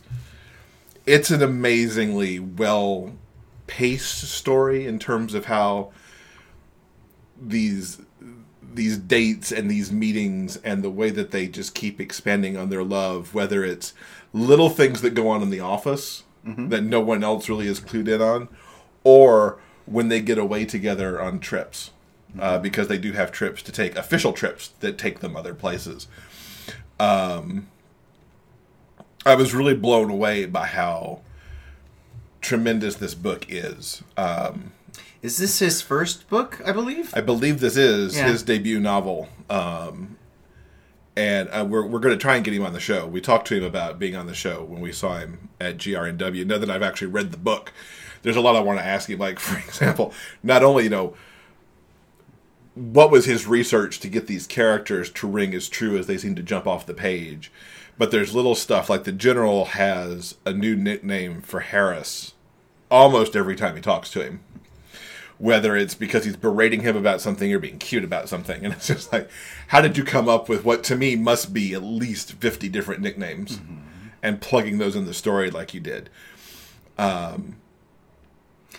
it's 1.04 1.30
an 1.30 1.42
amazingly 1.42 2.38
well 2.38 3.12
paced 3.66 4.22
story 4.22 4.86
in 4.86 4.98
terms 4.98 5.34
of 5.34 5.44
how 5.44 5.92
these 7.40 8.00
these 8.74 8.96
dates 8.98 9.52
and 9.52 9.70
these 9.70 9.92
meetings 9.92 10.56
and 10.58 10.82
the 10.82 10.90
way 10.90 11.10
that 11.10 11.30
they 11.30 11.46
just 11.46 11.74
keep 11.74 12.00
expanding 12.00 12.56
on 12.56 12.70
their 12.70 12.84
love, 12.84 13.34
whether 13.34 13.64
it's 13.64 13.94
little 14.32 14.70
things 14.70 15.00
that 15.02 15.14
go 15.14 15.28
on 15.28 15.42
in 15.42 15.50
the 15.50 15.60
office 15.60 16.22
that 16.44 16.82
no 16.82 17.00
one 17.00 17.22
else 17.22 17.48
really 17.48 17.68
is 17.68 17.80
clued 17.80 18.08
in 18.08 18.20
on, 18.20 18.48
or 19.04 19.60
when 19.86 20.08
they 20.08 20.20
get 20.20 20.38
away 20.38 20.64
together 20.64 21.20
on 21.20 21.38
trips, 21.38 21.90
uh, 22.40 22.58
because 22.58 22.88
they 22.88 22.98
do 22.98 23.12
have 23.12 23.30
trips 23.30 23.62
to 23.62 23.70
take 23.70 23.94
official 23.96 24.32
trips 24.32 24.72
that 24.80 24.98
take 24.98 25.20
them 25.20 25.36
other 25.36 25.54
places. 25.54 26.08
Um, 26.98 27.68
I 29.24 29.36
was 29.36 29.54
really 29.54 29.74
blown 29.74 30.10
away 30.10 30.46
by 30.46 30.66
how 30.66 31.20
tremendous 32.40 32.96
this 32.96 33.14
book 33.14 33.46
is. 33.48 34.02
Um, 34.16 34.72
Is 35.22 35.38
this 35.38 35.60
his 35.60 35.80
first 35.80 36.28
book? 36.28 36.60
I 36.66 36.72
believe. 36.72 37.12
I 37.14 37.20
believe 37.20 37.60
this 37.60 37.76
is 37.76 38.16
Yeah. 38.16 38.28
his 38.28 38.42
debut 38.42 38.80
novel. 38.80 39.28
Um, 39.48 40.16
and 41.16 41.48
uh, 41.50 41.64
we're 41.68 41.86
we're 41.86 42.00
going 42.00 42.16
to 42.16 42.20
try 42.20 42.36
and 42.36 42.44
get 42.44 42.54
him 42.54 42.64
on 42.64 42.72
the 42.72 42.80
show. 42.80 43.06
We 43.06 43.20
talked 43.20 43.46
to 43.48 43.56
him 43.56 43.64
about 43.64 43.98
being 43.98 44.16
on 44.16 44.26
the 44.26 44.34
show 44.34 44.64
when 44.64 44.80
we 44.80 44.92
saw 44.92 45.18
him 45.18 45.50
at 45.60 45.76
GRNW. 45.76 46.46
Now 46.46 46.58
that 46.58 46.70
I've 46.70 46.82
actually 46.82 47.08
read 47.08 47.30
the 47.30 47.36
book, 47.38 47.72
there's 48.22 48.36
a 48.36 48.40
lot 48.40 48.56
I 48.56 48.60
want 48.60 48.78
to 48.80 48.84
ask 48.84 49.08
him. 49.08 49.18
Like 49.18 49.38
for 49.40 49.56
example, 49.58 50.12
not 50.42 50.62
only 50.64 50.84
you 50.84 50.90
know 50.90 51.14
what 52.74 53.10
was 53.10 53.26
his 53.26 53.46
research 53.46 54.00
to 54.00 54.08
get 54.08 54.26
these 54.26 54.46
characters 54.46 55.10
to 55.10 55.28
ring 55.28 55.54
as 55.54 55.68
true 55.68 55.98
as 55.98 56.06
they 56.06 56.16
seem 56.16 56.34
to 56.34 56.42
jump 56.42 56.66
off 56.66 56.86
the 56.86 56.94
page, 56.94 57.52
but 57.98 58.10
there's 58.10 58.34
little 58.34 58.54
stuff 58.54 58.88
like 58.88 59.04
the 59.04 59.12
general 59.12 59.66
has 59.66 60.36
a 60.46 60.52
new 60.54 60.74
nickname 60.74 61.42
for 61.42 61.60
Harris 61.60 62.32
almost 62.90 63.36
every 63.36 63.56
time 63.56 63.76
he 63.76 63.82
talks 63.82 64.10
to 64.10 64.22
him 64.22 64.40
whether 65.42 65.76
it's 65.76 65.96
because 65.96 66.24
he's 66.24 66.36
berating 66.36 66.82
him 66.82 66.96
about 66.96 67.20
something 67.20 67.52
or 67.52 67.58
being 67.58 67.76
cute 67.76 68.04
about 68.04 68.28
something. 68.28 68.64
And 68.64 68.72
it's 68.72 68.86
just 68.86 69.12
like, 69.12 69.28
how 69.66 69.80
did 69.80 69.96
you 69.96 70.04
come 70.04 70.28
up 70.28 70.48
with 70.48 70.64
what 70.64 70.84
to 70.84 70.94
me 70.94 71.16
must 71.16 71.52
be 71.52 71.74
at 71.74 71.82
least 71.82 72.34
50 72.34 72.68
different 72.68 73.00
nicknames 73.00 73.58
mm-hmm. 73.58 73.78
and 74.22 74.40
plugging 74.40 74.78
those 74.78 74.94
in 74.94 75.04
the 75.04 75.12
story 75.12 75.50
like 75.50 75.74
you 75.74 75.80
did? 75.80 76.08
Um, 76.96 77.56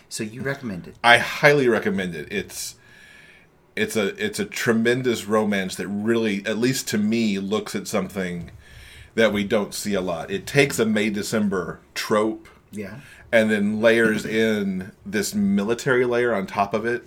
so 0.08 0.24
you 0.24 0.42
recommend 0.42 0.88
it? 0.88 0.96
I 1.04 1.18
highly 1.18 1.68
recommend 1.68 2.16
it. 2.16 2.32
It's 2.32 2.76
it's 3.76 3.98
a 3.98 4.16
it's 4.24 4.40
a 4.40 4.46
tremendous 4.46 5.26
romance 5.26 5.76
that 5.76 5.88
really, 5.90 6.46
at 6.46 6.58
least 6.58 6.88
to 6.90 6.98
me, 6.98 7.40
looks 7.40 7.76
at 7.76 7.90
something 7.90 8.52
that 9.16 9.34
we 9.34 9.44
don't 9.44 9.74
see 9.74 9.96
a 9.96 10.02
lot. 10.02 10.32
It 10.32 10.48
takes 10.48 10.80
a 10.80 10.86
May 10.86 11.10
December 11.10 11.82
trope, 11.94 12.48
yeah, 12.72 13.02
and 13.34 13.50
then 13.50 13.82
layers 13.82 14.28
in 14.28 14.92
this 15.04 15.34
military 15.34 16.06
layer 16.06 16.36
on 16.36 16.46
top 16.46 16.72
of 16.72 16.86
it 16.86 17.04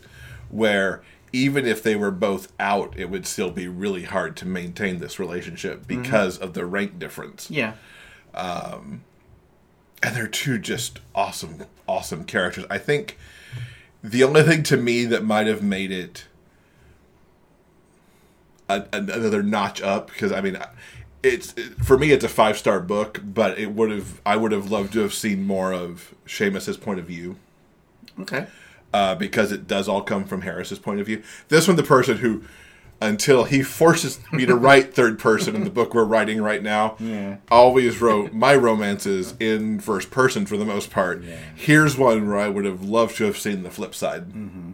where 0.51 1.01
even 1.33 1.65
if 1.65 1.85
they 1.85 1.95
were 1.95 2.11
both 2.11 2.53
out 2.59 2.93
it 2.99 3.09
would 3.09 3.25
still 3.25 3.51
be 3.51 3.69
really 3.69 4.03
hard 4.03 4.37
to 4.37 4.45
maintain 4.45 4.99
this 4.99 5.21
relationship 5.21 5.87
mm-hmm. 5.87 6.03
because 6.03 6.35
mm-hmm. 6.35 6.45
of 6.45 6.55
the 6.55 6.67
rank 6.67 6.99
difference 6.99 7.49
yeah 7.49 7.75
um, 8.35 9.05
and 10.03 10.17
they're 10.17 10.27
two 10.27 10.59
just 10.59 10.99
awesome 11.15 11.65
awesome 11.87 12.25
characters 12.25 12.65
i 12.69 12.77
think 12.77 13.17
the 14.03 14.25
only 14.25 14.43
thing 14.43 14.65
to 14.65 14.77
me 14.77 15.05
that 15.05 15.25
might 15.25 15.47
have 15.47 15.63
made 15.63 15.93
it 15.93 16.27
a, 18.69 18.85
another 18.93 19.45
notch 19.45 19.81
up 19.81 20.09
because 20.09 20.33
i 20.33 20.41
mean 20.41 20.59
it's 21.27 21.53
for 21.85 21.99
me 21.99 22.13
it's 22.13 22.25
a 22.25 22.29
five 22.29 22.57
star 22.57 22.81
book, 22.81 23.21
but 23.25 23.59
it 23.59 23.73
would 23.73 23.91
have 23.91 24.21
I 24.25 24.37
would 24.37 24.53
have 24.53 24.71
loved 24.71 24.93
to 24.95 25.01
have 25.01 25.13
seen 25.13 25.47
more 25.47 25.73
of 25.73 26.15
Seamus's 26.27 26.77
point 26.77 26.99
of 27.01 27.07
view. 27.07 27.37
Okay. 28.21 28.47
Uh, 28.93 29.15
because 29.15 29.53
it 29.53 29.67
does 29.67 29.89
all 29.89 30.01
come 30.01 30.25
from 30.25 30.43
Harris's 30.43 30.79
point 30.79 31.01
of 31.01 31.07
view. 31.07 31.23
This 31.49 31.69
one, 31.69 31.77
the 31.77 31.83
person 31.83 32.19
who, 32.19 32.45
until 33.01 33.45
he 33.45 33.63
forces 33.63 34.21
me 34.33 34.47
to 34.47 34.55
write 34.57 34.95
third 34.95 35.19
person 35.19 35.55
in 35.55 35.65
the 35.65 35.71
book 35.71 35.93
we're 35.93 36.05
writing 36.05 36.41
right 36.41 36.63
now, 36.63 36.97
yeah. 36.99 37.37
always 37.51 38.01
wrote 38.01 38.33
my 38.33 38.55
romances 38.55 39.35
in 39.39 39.81
first 39.81 40.11
person 40.11 40.47
for 40.47 40.57
the 40.57 40.65
most 40.65 40.91
part. 40.91 41.23
Yeah. 41.23 41.37
Here's 41.55 41.99
one 41.99 42.27
where 42.27 42.39
I 42.39 42.49
would 42.49 42.65
have 42.65 42.83
loved 42.83 43.17
to 43.17 43.25
have 43.25 43.37
seen 43.37 43.65
the 43.65 43.71
flip 43.71 43.95
side 43.95 44.29
mm-hmm. 44.29 44.73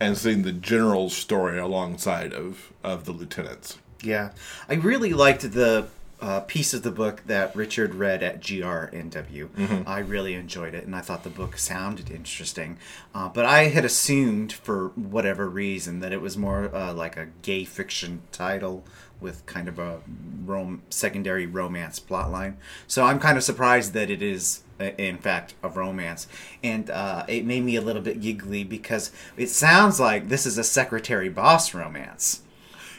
and 0.00 0.16
seen 0.16 0.40
the 0.42 0.52
general's 0.52 1.14
story 1.14 1.58
alongside 1.58 2.32
of 2.32 2.72
of 2.82 3.04
the 3.04 3.12
lieutenants. 3.12 3.78
Yeah, 4.04 4.30
I 4.68 4.74
really 4.74 5.12
liked 5.12 5.52
the 5.52 5.88
uh, 6.20 6.40
piece 6.40 6.72
of 6.72 6.82
the 6.82 6.90
book 6.90 7.22
that 7.26 7.54
Richard 7.54 7.94
read 7.94 8.22
at 8.22 8.40
GRNW. 8.40 9.48
Mm-hmm. 9.48 9.82
I 9.86 9.98
really 9.98 10.34
enjoyed 10.34 10.74
it, 10.74 10.84
and 10.84 10.96
I 10.96 11.00
thought 11.00 11.22
the 11.22 11.30
book 11.30 11.58
sounded 11.58 12.10
interesting. 12.10 12.78
Uh, 13.14 13.28
but 13.28 13.44
I 13.44 13.64
had 13.64 13.84
assumed, 13.84 14.52
for 14.52 14.88
whatever 14.94 15.48
reason, 15.48 16.00
that 16.00 16.12
it 16.12 16.22
was 16.22 16.38
more 16.38 16.74
uh, 16.74 16.94
like 16.94 17.16
a 17.16 17.28
gay 17.42 17.64
fiction 17.64 18.22
title 18.32 18.84
with 19.20 19.44
kind 19.46 19.68
of 19.68 19.78
a 19.78 20.00
rom- 20.44 20.82
secondary 20.88 21.46
romance 21.46 22.00
plotline. 22.00 22.54
So 22.86 23.04
I'm 23.04 23.18
kind 23.18 23.36
of 23.36 23.44
surprised 23.44 23.92
that 23.92 24.10
it 24.10 24.22
is 24.22 24.62
uh, 24.80 24.90
in 24.98 25.18
fact 25.18 25.54
a 25.62 25.68
romance 25.68 26.26
and 26.62 26.90
uh, 26.90 27.24
it 27.28 27.44
made 27.44 27.62
me 27.62 27.76
a 27.76 27.80
little 27.80 28.02
bit 28.02 28.20
giggly 28.20 28.64
because 28.64 29.12
it 29.36 29.48
sounds 29.48 30.00
like 30.00 30.28
this 30.28 30.46
is 30.46 30.58
a 30.58 30.64
secretary 30.64 31.28
boss 31.28 31.74
romance 31.74 32.42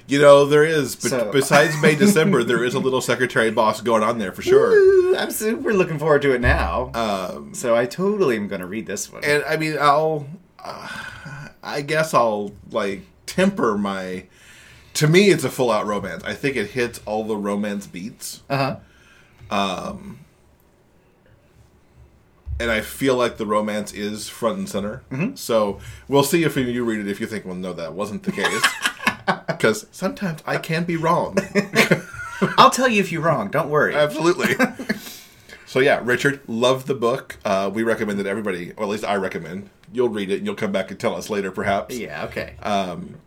you 0.07 0.19
know, 0.19 0.45
there 0.45 0.63
is. 0.63 0.95
But 0.95 1.09
so. 1.09 1.31
besides 1.31 1.79
May 1.81 1.95
December, 1.95 2.43
there 2.43 2.63
is 2.63 2.73
a 2.73 2.79
little 2.79 3.01
secretary 3.13 3.51
boss 3.51 3.81
going 3.81 4.03
on 4.03 4.19
there 4.19 4.31
for 4.31 4.41
sure. 4.41 4.69
Woo, 4.69 5.17
I'm 5.17 5.31
super 5.31 5.73
looking 5.73 5.99
forward 5.99 6.21
to 6.23 6.33
it 6.33 6.41
now. 6.41 6.91
Um, 6.93 7.53
so 7.53 7.75
I 7.75 7.85
totally 7.85 8.35
am 8.35 8.47
going 8.47 8.61
to 8.61 8.67
read 8.67 8.85
this 8.85 9.11
one. 9.11 9.23
And 9.23 9.43
I 9.45 9.57
mean, 9.57 9.77
I'll. 9.79 10.27
Uh, 10.59 10.87
I 11.63 11.81
guess 11.81 12.13
I'll 12.13 12.51
like 12.71 13.01
temper 13.25 13.77
my. 13.77 14.25
To 14.95 15.07
me, 15.07 15.29
it's 15.29 15.43
a 15.43 15.49
full 15.49 15.71
out 15.71 15.85
romance. 15.85 16.23
I 16.23 16.33
think 16.33 16.55
it 16.55 16.71
hits 16.71 17.01
all 17.05 17.23
the 17.23 17.35
romance 17.35 17.87
beats. 17.87 18.43
Uh 18.49 18.77
huh. 19.49 19.85
Um. 19.89 20.19
And 22.57 22.71
I 22.71 22.79
feel 22.79 23.15
like 23.15 23.35
the 23.35 23.45
romance 23.45 23.91
is 23.91 24.29
front 24.29 24.57
and 24.59 24.69
center. 24.69 25.03
Mm-hmm. 25.11 25.35
So 25.35 25.79
we'll 26.07 26.23
see 26.23 26.43
if 26.43 26.55
you 26.55 26.85
read 26.85 27.01
it 27.01 27.09
if 27.09 27.19
you 27.19 27.27
think, 27.27 27.43
well, 27.43 27.55
no, 27.55 27.73
that 27.73 27.91
wasn't 27.91 28.23
the 28.23 28.31
case. 28.31 28.63
because 29.47 29.87
sometimes 29.91 30.41
I 30.45 30.57
can 30.57 30.83
be 30.83 30.95
wrong. 30.95 31.37
I'll 32.57 32.69
tell 32.69 32.87
you 32.87 32.99
if 32.99 33.11
you're 33.11 33.21
wrong. 33.21 33.49
Don't 33.49 33.69
worry. 33.69 33.95
Absolutely. 33.95 34.55
so 35.65 35.79
yeah, 35.79 36.01
Richard, 36.03 36.41
love 36.47 36.85
the 36.85 36.95
book. 36.95 37.37
Uh, 37.45 37.69
we 37.73 37.83
recommend 37.83 38.19
that 38.19 38.27
everybody, 38.27 38.73
or 38.73 38.83
at 38.83 38.89
least 38.89 39.05
I 39.05 39.15
recommend. 39.15 39.69
You'll 39.91 40.09
read 40.09 40.29
it 40.29 40.37
and 40.37 40.45
you'll 40.45 40.55
come 40.55 40.71
back 40.71 40.91
and 40.91 40.99
tell 40.99 41.15
us 41.15 41.29
later, 41.29 41.51
perhaps. 41.51 41.97
Yeah. 41.97 42.25
Okay. 42.25 42.55
Um, 42.61 43.19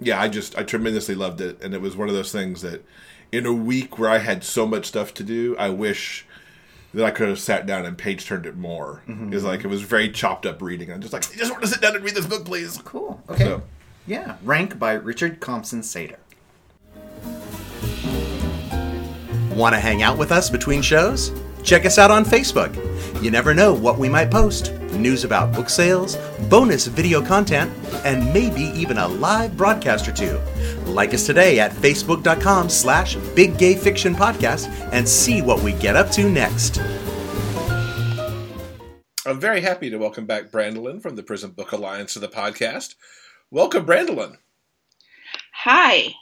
yeah, 0.00 0.20
I 0.20 0.28
just 0.28 0.56
I 0.56 0.62
tremendously 0.62 1.14
loved 1.14 1.40
it, 1.40 1.62
and 1.62 1.74
it 1.74 1.80
was 1.80 1.96
one 1.96 2.08
of 2.08 2.14
those 2.14 2.30
things 2.30 2.62
that, 2.62 2.84
in 3.32 3.46
a 3.46 3.52
week 3.52 3.98
where 3.98 4.08
I 4.08 4.18
had 4.18 4.44
so 4.44 4.66
much 4.66 4.86
stuff 4.86 5.12
to 5.14 5.24
do, 5.24 5.56
I 5.58 5.70
wish 5.70 6.24
that 6.94 7.04
I 7.04 7.10
could 7.10 7.28
have 7.28 7.38
sat 7.38 7.66
down 7.66 7.84
and 7.84 7.98
page 7.98 8.24
turned 8.24 8.46
it 8.46 8.56
more. 8.56 9.02
Mm-hmm. 9.08 9.32
Is 9.32 9.44
like 9.44 9.64
it 9.64 9.66
was 9.66 9.82
very 9.82 10.08
chopped 10.08 10.46
up 10.46 10.62
reading. 10.62 10.92
I'm 10.92 11.00
just 11.00 11.12
like, 11.12 11.28
I 11.32 11.36
just 11.36 11.50
want 11.50 11.62
to 11.62 11.68
sit 11.68 11.80
down 11.80 11.96
and 11.96 12.04
read 12.04 12.14
this 12.14 12.26
book, 12.26 12.44
please. 12.44 12.78
Cool. 12.84 13.20
Okay. 13.28 13.44
So, 13.44 13.62
yeah, 14.08 14.36
Rank 14.42 14.78
by 14.78 14.92
Richard 14.92 15.40
Compson 15.40 15.82
Sater. 15.82 16.16
Want 19.54 19.74
to 19.74 19.80
hang 19.80 20.02
out 20.02 20.18
with 20.18 20.32
us 20.32 20.48
between 20.50 20.82
shows? 20.82 21.32
Check 21.62 21.84
us 21.84 21.98
out 21.98 22.10
on 22.10 22.24
Facebook. 22.24 22.74
You 23.22 23.30
never 23.30 23.54
know 23.54 23.74
what 23.74 23.98
we 23.98 24.08
might 24.08 24.30
post 24.30 24.72
news 24.98 25.24
about 25.24 25.52
book 25.52 25.68
sales, 25.68 26.16
bonus 26.48 26.86
video 26.86 27.24
content, 27.24 27.72
and 28.04 28.32
maybe 28.32 28.62
even 28.78 28.98
a 28.98 29.08
live 29.08 29.56
broadcast 29.56 30.08
or 30.08 30.12
two. 30.12 30.38
Like 30.90 31.14
us 31.14 31.26
today 31.26 31.60
at 31.60 31.72
facebook.com 31.72 32.68
slash 32.68 33.16
big 33.34 33.58
gay 33.58 33.74
fiction 33.74 34.14
podcast 34.14 34.68
and 34.92 35.08
see 35.08 35.42
what 35.42 35.62
we 35.62 35.72
get 35.74 35.96
up 35.96 36.10
to 36.12 36.28
next. 36.28 36.80
I'm 39.26 39.40
very 39.40 39.60
happy 39.60 39.90
to 39.90 39.98
welcome 39.98 40.26
back 40.26 40.50
Brandilyn 40.50 41.02
from 41.02 41.16
the 41.16 41.22
Prism 41.22 41.50
Book 41.50 41.72
Alliance 41.72 42.14
to 42.14 42.18
the 42.18 42.28
podcast. 42.28 42.94
Welcome, 43.50 43.86
Brandilyn. 43.86 44.36
Hi. 45.52 46.14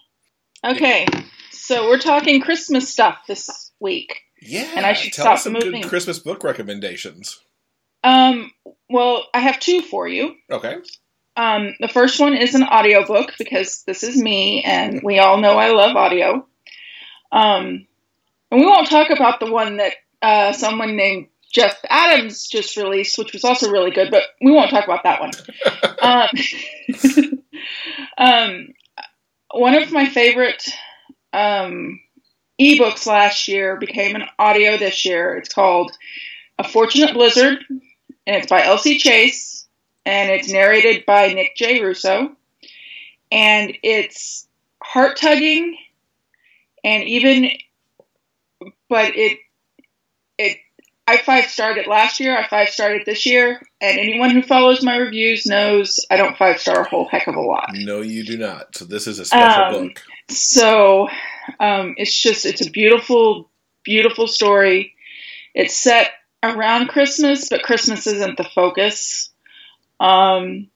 Okay, 0.64 1.06
so 1.50 1.88
we're 1.88 1.98
talking 1.98 2.40
Christmas 2.40 2.88
stuff 2.88 3.18
this 3.26 3.72
week. 3.80 4.22
Yeah, 4.40 4.68
and 4.76 4.86
I 4.86 4.92
should 4.92 5.12
tell 5.12 5.24
stop 5.24 5.34
us 5.34 5.44
some 5.44 5.54
moving. 5.54 5.82
good 5.82 5.88
Christmas 5.88 6.18
book 6.18 6.44
recommendations. 6.44 7.40
Um, 8.04 8.52
well, 8.88 9.26
I 9.34 9.40
have 9.40 9.58
two 9.58 9.82
for 9.82 10.06
you. 10.06 10.36
Okay. 10.50 10.76
Um, 11.36 11.74
the 11.80 11.88
first 11.88 12.18
one 12.20 12.34
is 12.34 12.54
an 12.54 12.62
audiobook 12.62 13.32
because 13.38 13.82
this 13.82 14.02
is 14.02 14.16
me, 14.16 14.62
and 14.62 15.00
we 15.02 15.18
all 15.18 15.38
know 15.38 15.58
I 15.58 15.72
love 15.72 15.96
audio. 15.96 16.46
Um, 17.32 17.86
and 18.50 18.60
we 18.60 18.66
won't 18.66 18.88
talk 18.88 19.10
about 19.10 19.40
the 19.40 19.50
one 19.50 19.78
that 19.78 19.94
uh, 20.22 20.52
someone 20.52 20.96
named 20.96 21.26
Jeff 21.56 21.80
Adams 21.88 22.48
just 22.48 22.76
released, 22.76 23.16
which 23.16 23.32
was 23.32 23.42
also 23.42 23.70
really 23.70 23.90
good, 23.90 24.10
but 24.10 24.24
we 24.42 24.52
won't 24.52 24.68
talk 24.68 24.84
about 24.84 25.04
that 25.04 25.20
one. 25.22 25.30
um, 26.02 27.40
um, 28.18 28.68
one 29.54 29.74
of 29.74 29.90
my 29.90 30.04
favorite 30.04 30.68
um, 31.32 31.98
ebooks 32.60 33.06
last 33.06 33.48
year 33.48 33.76
became 33.76 34.16
an 34.16 34.24
audio 34.38 34.76
this 34.76 35.06
year. 35.06 35.34
It's 35.38 35.48
called 35.48 35.96
A 36.58 36.68
Fortunate 36.68 37.14
Blizzard, 37.14 37.56
and 37.70 38.36
it's 38.36 38.48
by 38.48 38.62
L.C. 38.62 38.98
Chase, 38.98 39.66
and 40.04 40.30
it's 40.30 40.52
narrated 40.52 41.06
by 41.06 41.28
Nick 41.28 41.56
J. 41.56 41.82
Russo. 41.82 42.36
And 43.32 43.78
it's 43.82 44.46
heart 44.82 45.16
tugging, 45.16 45.78
and 46.84 47.02
even, 47.04 47.48
but 48.90 49.16
it 49.16 49.38
it 49.38 49.38
I 51.08 51.18
five 51.18 51.46
starred 51.46 51.78
it 51.78 51.86
last 51.86 52.18
year. 52.18 52.36
I 52.36 52.48
five 52.48 52.68
starred 52.70 53.00
it 53.00 53.06
this 53.06 53.26
year, 53.26 53.60
and 53.80 53.98
anyone 53.98 54.30
who 54.30 54.42
follows 54.42 54.82
my 54.82 54.96
reviews 54.96 55.46
knows 55.46 56.04
I 56.10 56.16
don't 56.16 56.36
five 56.36 56.60
star 56.60 56.80
a 56.80 56.88
whole 56.88 57.06
heck 57.06 57.28
of 57.28 57.36
a 57.36 57.40
lot. 57.40 57.70
No, 57.72 58.00
you 58.00 58.24
do 58.24 58.36
not. 58.36 58.74
So 58.76 58.84
this 58.84 59.06
is 59.06 59.18
a 59.18 59.24
special 59.24 59.64
Um, 59.64 59.86
book. 59.88 60.02
So 60.28 61.09
um, 61.61 61.94
it's 61.96 62.20
just 62.20 62.44
it's 62.44 62.66
a 62.66 62.70
beautiful, 62.70 63.48
beautiful 63.84 64.26
story. 64.26 64.94
It's 65.54 65.78
set 65.78 66.11
around 66.42 66.88
Christmas, 66.88 67.48
but 67.48 67.62
Christmas 67.62 68.07
isn't 68.07 68.36
the 68.36 68.44
focus. 68.44 69.30
Um, 70.00 70.68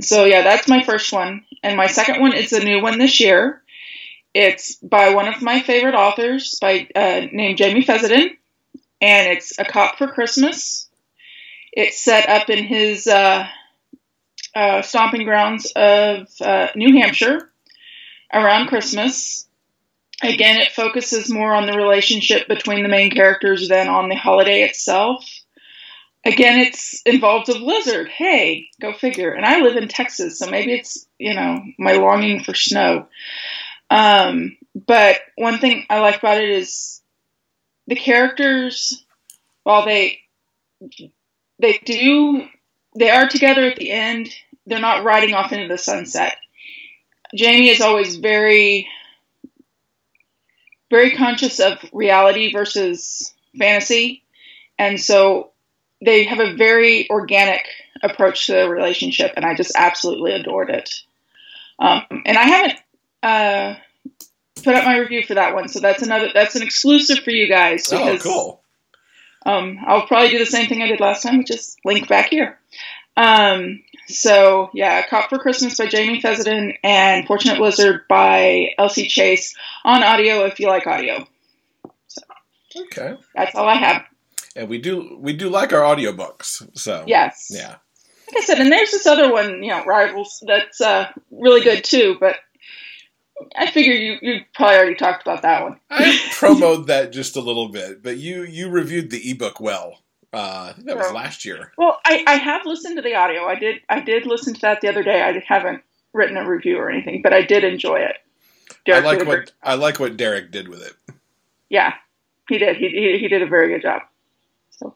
so 0.00 0.26
yeah, 0.26 0.42
that's 0.42 0.68
my 0.68 0.82
first 0.82 1.12
one, 1.12 1.44
and 1.62 1.76
my 1.76 1.86
second 1.86 2.20
one 2.20 2.34
is 2.34 2.52
a 2.52 2.62
new 2.62 2.82
one 2.82 2.98
this 2.98 3.20
year. 3.20 3.62
It's 4.34 4.76
by 4.76 5.14
one 5.14 5.26
of 5.26 5.40
my 5.42 5.60
favorite 5.60 5.94
authors, 5.94 6.58
by 6.60 6.86
uh, 6.94 7.26
named 7.32 7.58
Jamie 7.58 7.82
Fessenden, 7.82 8.36
and 9.00 9.32
it's 9.32 9.58
A 9.58 9.64
Cop 9.64 9.98
for 9.98 10.08
Christmas. 10.08 10.88
It's 11.72 12.02
set 12.02 12.28
up 12.28 12.50
in 12.50 12.64
his 12.64 13.06
uh, 13.06 13.46
uh, 14.54 14.82
stomping 14.82 15.24
grounds 15.24 15.70
of 15.76 16.28
uh, 16.40 16.68
New 16.74 17.00
Hampshire 17.00 17.50
around 18.32 18.68
Christmas. 18.68 19.46
Again, 20.22 20.56
it 20.56 20.72
focuses 20.72 21.30
more 21.30 21.54
on 21.54 21.66
the 21.66 21.76
relationship 21.76 22.48
between 22.48 22.82
the 22.82 22.88
main 22.88 23.10
characters 23.10 23.68
than 23.68 23.88
on 23.88 24.08
the 24.08 24.16
holiday 24.16 24.62
itself. 24.62 25.24
Again, 26.24 26.58
it's 26.58 27.00
involved 27.06 27.48
a 27.48 27.58
blizzard. 27.58 28.08
Hey, 28.08 28.68
go 28.80 28.92
figure. 28.92 29.30
And 29.30 29.46
I 29.46 29.60
live 29.60 29.76
in 29.76 29.86
Texas, 29.86 30.40
so 30.40 30.50
maybe 30.50 30.72
it's, 30.72 31.06
you 31.18 31.34
know, 31.34 31.62
my 31.78 31.92
longing 31.92 32.42
for 32.42 32.54
snow. 32.54 33.06
Um, 33.90 34.56
but 34.74 35.20
one 35.36 35.58
thing 35.58 35.86
I 35.88 36.00
like 36.00 36.18
about 36.18 36.42
it 36.42 36.50
is 36.50 36.97
the 37.88 37.96
characters, 37.96 39.04
while 39.64 39.84
they 39.84 40.20
they 41.58 41.80
do 41.84 42.46
they 42.96 43.10
are 43.10 43.26
together 43.26 43.64
at 43.64 43.76
the 43.76 43.90
end, 43.90 44.28
they're 44.66 44.78
not 44.78 45.04
riding 45.04 45.34
off 45.34 45.52
into 45.52 45.68
the 45.68 45.78
sunset. 45.78 46.36
Jamie 47.34 47.70
is 47.70 47.80
always 47.80 48.16
very 48.16 48.88
very 50.90 51.16
conscious 51.16 51.60
of 51.60 51.78
reality 51.92 52.52
versus 52.52 53.34
fantasy. 53.58 54.22
And 54.78 55.00
so 55.00 55.50
they 56.04 56.24
have 56.24 56.40
a 56.40 56.54
very 56.54 57.10
organic 57.10 57.66
approach 58.02 58.46
to 58.46 58.52
the 58.52 58.70
relationship, 58.70 59.32
and 59.36 59.44
I 59.44 59.54
just 59.54 59.72
absolutely 59.74 60.32
adored 60.32 60.70
it. 60.70 60.94
Um, 61.78 62.02
and 62.24 62.38
I 62.38 62.42
haven't 62.42 62.78
uh, 63.22 63.74
put 64.62 64.74
up 64.74 64.84
my 64.84 64.98
review 64.98 65.22
for 65.24 65.34
that 65.34 65.54
one, 65.54 65.68
so 65.68 65.80
that's 65.80 66.02
another 66.02 66.30
that's 66.32 66.56
an 66.56 66.62
exclusive 66.62 67.20
for 67.20 67.30
you 67.30 67.48
guys. 67.48 67.92
Oh, 67.92 68.18
cool. 68.18 68.62
Um, 69.46 69.78
I'll 69.86 70.06
probably 70.06 70.30
do 70.30 70.38
the 70.38 70.46
same 70.46 70.68
thing 70.68 70.82
I 70.82 70.88
did 70.88 71.00
last 71.00 71.22
time, 71.22 71.38
which 71.38 71.50
is 71.50 71.76
link 71.84 72.08
back 72.08 72.30
here. 72.30 72.58
Um, 73.16 73.82
so 74.06 74.70
yeah, 74.74 75.06
Cop 75.06 75.28
for 75.28 75.38
Christmas 75.38 75.76
by 75.76 75.86
Jamie 75.86 76.20
Fessenden 76.20 76.74
and 76.82 77.26
Fortunate 77.26 77.58
Blizzard 77.58 78.06
by 78.08 78.68
L.C. 78.78 79.08
Chase 79.08 79.56
on 79.84 80.02
audio 80.02 80.44
if 80.44 80.60
you 80.60 80.68
like 80.68 80.86
audio. 80.86 81.26
Okay. 82.76 83.16
That's 83.34 83.54
all 83.54 83.66
I 83.66 83.74
have. 83.74 84.04
And 84.54 84.68
we 84.68 84.78
do 84.78 85.16
we 85.20 85.32
do 85.32 85.48
like 85.48 85.72
our 85.72 85.82
audiobooks. 85.82 86.68
So 86.78 87.04
Yes. 87.06 87.48
Yeah. 87.50 87.76
Like 88.28 88.42
I 88.42 88.44
said, 88.44 88.60
and 88.60 88.70
there's 88.70 88.90
this 88.90 89.06
other 89.06 89.32
one, 89.32 89.62
you 89.62 89.70
know, 89.70 89.84
Rivals, 89.84 90.42
that's 90.46 90.82
uh, 90.82 91.10
really 91.30 91.62
good 91.62 91.82
too, 91.82 92.18
but 92.20 92.36
I 93.56 93.70
figure 93.70 93.92
you 93.92 94.18
you 94.22 94.40
probably 94.54 94.76
already 94.76 94.94
talked 94.94 95.22
about 95.22 95.42
that 95.42 95.62
one. 95.62 95.80
I 95.90 96.18
promoted 96.32 96.86
that 96.88 97.12
just 97.12 97.36
a 97.36 97.40
little 97.40 97.68
bit, 97.68 98.02
but 98.02 98.16
you 98.18 98.42
you 98.42 98.68
reviewed 98.68 99.10
the 99.10 99.30
ebook 99.30 99.60
well. 99.60 99.98
Uh, 100.32 100.68
I 100.68 100.72
think 100.74 100.86
that 100.86 100.96
was 100.98 101.10
last 101.12 101.44
year. 101.44 101.72
Well, 101.78 101.98
I, 102.04 102.22
I 102.26 102.34
have 102.36 102.66
listened 102.66 102.96
to 102.96 103.02
the 103.02 103.14
audio. 103.14 103.44
I 103.46 103.54
did 103.54 103.80
I 103.88 104.00
did 104.00 104.26
listen 104.26 104.54
to 104.54 104.60
that 104.62 104.80
the 104.80 104.88
other 104.88 105.02
day. 105.02 105.22
I 105.22 105.42
haven't 105.46 105.82
written 106.12 106.36
a 106.36 106.48
review 106.48 106.76
or 106.78 106.90
anything, 106.90 107.22
but 107.22 107.32
I 107.32 107.42
did 107.42 107.64
enjoy 107.64 108.00
it. 108.00 108.16
I 108.90 109.00
like 109.00 109.18
what 109.18 109.26
great- 109.26 109.52
I 109.62 109.74
like 109.74 110.00
what 110.00 110.16
Derek 110.16 110.50
did 110.50 110.68
with 110.68 110.82
it. 110.82 110.94
yeah, 111.68 111.94
he 112.48 112.58
did. 112.58 112.76
He, 112.76 112.88
he 112.88 113.18
he 113.18 113.28
did 113.28 113.42
a 113.42 113.46
very 113.46 113.68
good 113.68 113.82
job. 113.82 114.02
So, 114.70 114.94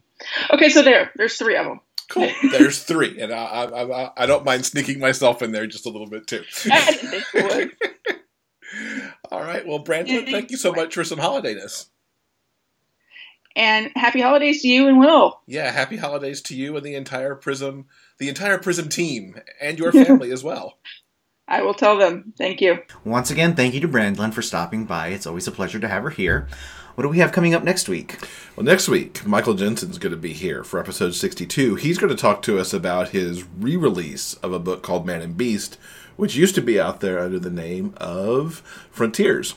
okay, 0.53 0.69
so 0.69 0.83
there, 0.83 1.11
there's 1.17 1.37
three 1.37 1.57
of 1.57 1.67
them. 1.67 1.81
Cool. 2.09 2.31
There's 2.51 2.83
three, 2.83 3.19
and 3.23 3.33
I, 3.33 3.43
I 3.45 4.05
I 4.05 4.11
I 4.19 4.27
don't 4.27 4.45
mind 4.45 4.67
sneaking 4.67 4.99
myself 4.99 5.41
in 5.41 5.51
there 5.51 5.67
just 5.67 5.87
a 5.87 5.89
little 5.89 6.07
bit 6.09 6.27
too. 6.27 6.43
I 6.71 6.91
didn't 6.91 7.09
think 7.11 7.25
you 7.33 7.43
would. 7.45 7.73
All 9.43 9.49
right. 9.49 9.67
Well, 9.67 9.81
Brandon, 9.81 10.25
thank 10.31 10.53
you 10.53 10.57
so 10.57 10.73
much 10.73 10.95
for 10.95 11.03
some 11.03 11.19
holidayness. 11.19 11.87
And 13.57 13.91
happy 13.97 14.21
holidays 14.21 14.63
to 14.63 14.69
you 14.69 14.87
and 14.89 14.99
Will. 14.99 15.41
Yeah, 15.47 15.71
happy 15.73 15.97
holidays 15.97 16.41
to 16.43 16.55
you 16.55 16.77
and 16.77 16.87
the 16.87 16.95
entire 16.95 17.35
Prism, 17.35 17.87
the 18.19 18.29
entire 18.29 18.59
Prism 18.59 18.89
team, 18.89 19.35
and 19.61 19.79
your 19.79 19.93
family 19.93 20.31
as 20.31 20.45
well. 20.45 20.79
I 21.49 21.63
will 21.63 21.75
tell 21.75 21.99
them. 21.99 22.33
Thank 22.39 22.61
you. 22.61 22.79
Once 23.05 23.31
again, 23.31 23.57
thank 23.57 23.75
you 23.75 23.81
to 23.81 23.89
Brandilyn 23.89 24.33
for 24.33 24.43
stopping 24.43 24.85
by. 24.85 25.09
It's 25.09 25.27
always 25.27 25.49
a 25.49 25.53
pleasure 25.53 25.81
to 25.81 25.89
have 25.89 26.05
her 26.05 26.11
here. 26.11 26.47
What 26.95 27.03
do 27.03 27.09
we 27.09 27.19
have 27.19 27.33
coming 27.33 27.53
up 27.53 27.65
next 27.65 27.89
week? 27.89 28.19
Well, 28.55 28.65
next 28.65 28.89
week, 28.89 29.27
Michael 29.27 29.55
Jensen's 29.55 29.99
going 29.99 30.13
to 30.13 30.19
be 30.19 30.35
here 30.35 30.63
for 30.63 30.79
episode 30.79 31.15
62. 31.15 31.75
He's 31.75 31.99
going 31.99 32.15
to 32.15 32.21
talk 32.21 32.43
to 32.43 32.59
us 32.59 32.73
about 32.73 33.09
his 33.09 33.45
re 33.59 33.77
release 33.77 34.35
of 34.35 34.53
a 34.53 34.59
book 34.59 34.83
called 34.83 35.05
Man 35.05 35.21
and 35.21 35.37
Beast, 35.37 35.79
which 36.17 36.37
used 36.37 36.55
to 36.55 36.61
be 36.61 36.81
out 36.81 37.01
there 37.01 37.19
under 37.19 37.39
the 37.39 37.51
name 37.51 37.95
of 37.97 38.57
Frontiers. 38.91 39.55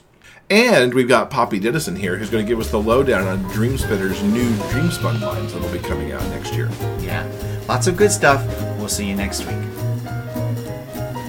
And 0.49 0.93
we've 0.93 1.08
got 1.08 1.32
Poppy 1.32 1.60
Dennison 1.60 1.95
here, 1.95 2.18
who's 2.18 2.30
going 2.30 2.45
to 2.45 2.49
give 2.49 2.60
us 2.60 2.70
the 2.70 2.80
lowdown 2.80 3.28
on 3.28 3.43
Dreamspinner's 3.51 4.22
new 4.22 4.47
Dreamspun 4.70 5.20
lines 5.20 5.53
that'll 5.53 5.72
be 5.72 5.80
coming 5.80 6.12
out 6.12 6.22
next 6.30 6.53
year. 6.53 6.70
Yeah, 6.99 7.28
lots 7.68 7.88
of 7.88 7.97
good 7.97 8.12
stuff. 8.12 8.45
We'll 8.78 8.88
see 8.88 9.10
you 9.10 9.16
next 9.16 9.43
week. 9.45 9.58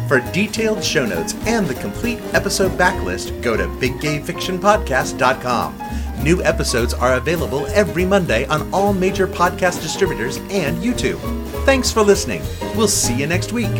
For 0.06 0.20
detailed 0.32 0.84
show 0.84 1.06
notes 1.06 1.34
and 1.46 1.66
the 1.66 1.74
complete 1.74 2.20
episode 2.34 2.72
backlist, 2.72 3.42
go 3.42 3.56
to 3.56 3.64
biggayfictionpodcast.com. 3.64 5.82
New 6.22 6.42
episodes 6.42 6.92
are 6.94 7.14
available 7.14 7.66
every 7.68 8.04
Monday 8.04 8.44
on 8.46 8.72
all 8.72 8.92
major 8.92 9.26
podcast 9.26 9.82
distributors 9.82 10.36
and 10.50 10.76
YouTube. 10.78 11.18
Thanks 11.64 11.90
for 11.90 12.02
listening. 12.02 12.42
We'll 12.76 12.88
see 12.88 13.14
you 13.14 13.26
next 13.26 13.52
week. 13.52 13.72